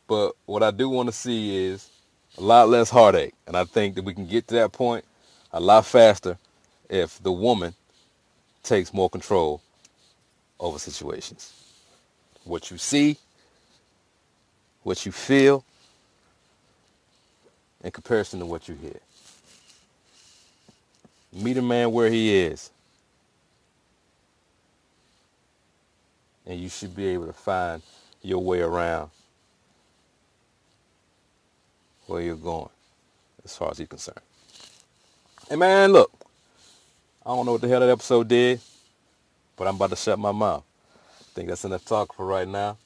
But 0.10 0.36
what 0.48 0.64
I 0.64 0.72
do 0.72 0.90
want 0.90 1.08
to 1.08 1.14
see 1.14 1.68
is 1.68 1.88
a 2.36 2.42
lot 2.42 2.68
less 2.68 2.90
heartache. 2.90 3.36
And 3.46 3.56
I 3.56 3.64
think 3.64 3.94
that 3.94 4.04
we 4.04 4.16
can 4.16 4.26
get 4.26 4.48
to 4.48 4.56
that 4.56 4.72
point 4.72 5.06
a 5.54 5.60
lot 5.60 5.86
faster 5.86 6.40
if 6.90 7.22
the 7.22 7.32
woman 7.32 7.76
takes 8.64 8.92
more 8.92 9.08
control 9.08 9.62
over 10.60 10.80
situations. 10.80 11.54
What 12.44 12.72
you 12.72 12.80
see, 12.80 13.18
what 14.82 15.06
you 15.06 15.12
feel, 15.12 15.64
in 17.84 17.92
comparison 17.92 18.40
to 18.40 18.48
what 18.48 18.68
you 18.68 18.74
hear. 18.74 19.00
Meet 21.32 21.58
a 21.58 21.62
man 21.62 21.92
where 21.92 22.10
he 22.10 22.36
is. 22.36 22.72
And 26.48 26.60
you 26.60 26.68
should 26.68 26.96
be 26.96 27.06
able 27.10 27.28
to 27.28 27.34
find 27.34 27.84
your 28.24 28.40
way 28.40 28.62
around 28.62 29.12
where 32.10 32.22
you're 32.22 32.36
going 32.36 32.70
as 33.46 33.56
far 33.56 33.72
as 33.72 33.78
he's 33.78 33.88
concerned. 33.88 34.20
Hey 35.48 35.56
man, 35.56 35.92
look. 35.94 36.12
I 37.26 37.30
don't 37.30 37.46
know 37.46 37.54
what 37.54 37.62
the 37.62 37.68
hell 37.68 37.80
that 37.80 37.90
episode 37.90 38.28
did, 38.28 38.60
but 39.56 39.68
I'm 39.68 39.76
about 39.76 39.92
to 39.92 39.96
shut 39.96 40.18
my 40.18 40.32
mouth. 40.32 40.64
I 41.20 41.24
think 41.36 41.50
that's 41.50 41.66
enough 41.66 41.86
talk 41.86 42.14
for 42.16 42.26
right 42.26 42.48
now. 42.48 42.78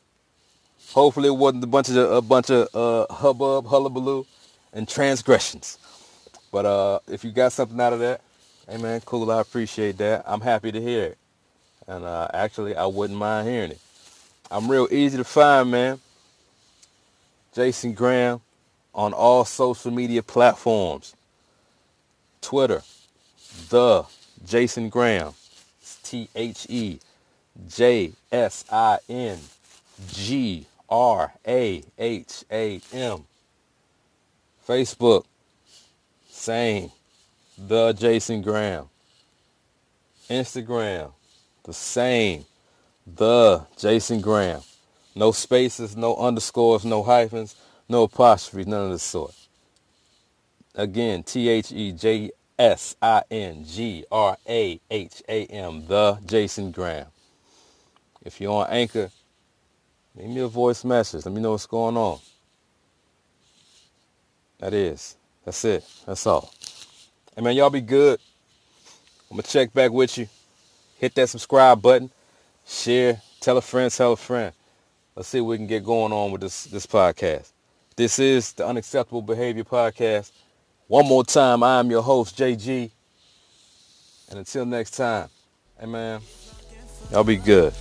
Hopefully 0.91 1.29
it 1.29 1.35
wasn't 1.35 1.63
a 1.63 1.67
bunch 1.67 1.89
of 1.89 1.95
a 2.11 2.21
bunch 2.21 2.49
of 2.49 2.67
uh, 2.75 3.13
hubbub, 3.13 3.65
hullabaloo 3.65 4.25
and 4.73 4.87
transgressions. 4.87 5.77
But 6.51 6.65
uh, 6.65 6.99
if 7.07 7.23
you 7.23 7.31
got 7.31 7.53
something 7.53 7.79
out 7.79 7.93
of 7.93 7.99
that, 7.99 8.21
hey 8.69 8.77
man, 8.77 9.01
cool. 9.01 9.31
I 9.31 9.39
appreciate 9.39 9.97
that. 9.99 10.23
I'm 10.27 10.41
happy 10.41 10.71
to 10.71 10.81
hear 10.81 11.03
it. 11.03 11.17
And 11.87 12.03
uh, 12.03 12.27
actually, 12.33 12.75
I 12.75 12.85
wouldn't 12.85 13.17
mind 13.17 13.47
hearing 13.47 13.71
it. 13.71 13.79
I'm 14.51 14.69
real 14.69 14.87
easy 14.91 15.17
to 15.17 15.23
find, 15.23 15.71
man. 15.71 15.99
Jason 17.53 17.93
Graham 17.93 18.41
on 18.93 19.13
all 19.13 19.45
social 19.45 19.91
media 19.91 20.21
platforms. 20.23 21.15
Twitter, 22.41 22.81
the 23.69 24.05
Jason 24.45 24.89
Graham. 24.89 25.33
T 26.03 26.29
H 26.35 26.67
E 26.69 26.99
J 27.67 28.13
S 28.31 28.65
I 28.71 28.99
N 29.09 29.39
G 30.11 30.65
R 30.89 31.33
A 31.47 31.83
H 31.97 32.43
A 32.51 32.81
M. 32.93 33.23
Facebook, 34.67 35.25
same. 36.29 36.91
The 37.57 37.93
Jason 37.93 38.41
Graham. 38.41 38.89
Instagram, 40.29 41.11
the 41.63 41.73
same. 41.73 42.45
The 43.05 43.65
Jason 43.77 44.21
Graham. 44.21 44.61
No 45.15 45.31
spaces, 45.31 45.95
no 45.95 46.15
underscores, 46.15 46.85
no 46.85 47.03
hyphens, 47.03 47.55
no 47.89 48.03
apostrophes, 48.03 48.67
none 48.67 48.85
of 48.85 48.91
the 48.91 48.99
sort. 48.99 49.35
Again, 50.75 51.23
T 51.23 51.49
H 51.49 51.71
E 51.71 51.91
J 51.91 52.31
S 52.57 52.95
I 53.01 53.23
N 53.29 53.65
G 53.65 54.05
R 54.11 54.37
A 54.47 54.79
H 54.89 55.23
A 55.29 55.45
M, 55.45 55.85
the 55.87 56.17
Jason 56.25 56.71
Graham. 56.71 57.07
If 58.23 58.39
you're 58.39 58.53
on 58.53 58.67
Anchor, 58.69 59.11
leave 60.15 60.29
me 60.29 60.41
a 60.41 60.47
voice 60.47 60.83
message. 60.83 61.25
Let 61.25 61.33
me 61.33 61.41
know 61.41 61.51
what's 61.51 61.65
going 61.65 61.97
on. 61.97 62.19
That 64.59 64.73
is. 64.73 65.15
That's 65.45 65.63
it. 65.65 65.85
That's 66.05 66.25
all. 66.25 66.51
Hey 67.35 67.41
man, 67.41 67.55
y'all 67.55 67.69
be 67.69 67.81
good. 67.81 68.19
I'm 69.29 69.37
gonna 69.37 69.43
check 69.43 69.73
back 69.73 69.91
with 69.91 70.17
you. 70.17 70.27
Hit 70.97 71.15
that 71.15 71.29
subscribe 71.29 71.81
button. 71.81 72.11
Share. 72.65 73.21
Tell 73.41 73.57
a 73.57 73.61
friend. 73.61 73.91
Tell 73.91 74.13
a 74.13 74.17
friend. 74.17 74.53
Let's 75.15 75.27
see 75.27 75.41
what 75.41 75.49
we 75.49 75.57
can 75.57 75.67
get 75.67 75.83
going 75.83 76.13
on 76.13 76.31
with 76.31 76.41
this 76.41 76.65
this 76.65 76.85
podcast. 76.85 77.52
This 77.95 78.17
is 78.17 78.53
the 78.53 78.65
Unacceptable 78.65 79.21
Behavior 79.21 79.63
Podcast. 79.63 80.31
One 80.87 81.07
more 81.07 81.23
time, 81.23 81.61
I 81.61 81.79
am 81.79 81.91
your 81.91 82.01
host, 82.01 82.35
JG. 82.35 82.89
And 84.29 84.39
until 84.39 84.65
next 84.65 84.97
time, 84.97 85.29
hey 85.79 85.85
man, 85.85 86.21
y'all 87.11 87.23
be 87.23 87.35
good. 87.35 87.71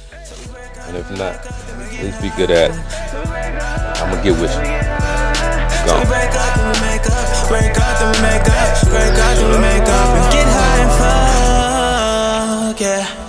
And 0.80 0.98
if 0.98 1.10
not, 1.12 1.46
at 1.46 2.04
least 2.04 2.20
be 2.20 2.28
good 2.36 2.50
at 2.50 2.72
it. 2.72 2.76
I'm 4.02 4.10
gonna 4.10 4.22
get 4.22 4.38
with 4.38 4.52
you. 4.52 4.60
We 4.60 6.04
break 6.04 6.34
up, 6.36 6.56
make 6.82 7.08
up. 7.08 7.48
Break 7.48 7.78
up, 7.78 8.20
make 8.20 8.48
up. 8.48 8.84
Break 8.90 9.16
up, 9.16 9.60
make 9.62 9.88
up. 9.88 10.32
Get 10.32 10.46
high 10.46 10.78
and 10.82 12.74
fuck, 12.74 12.80
yeah. 12.80 13.21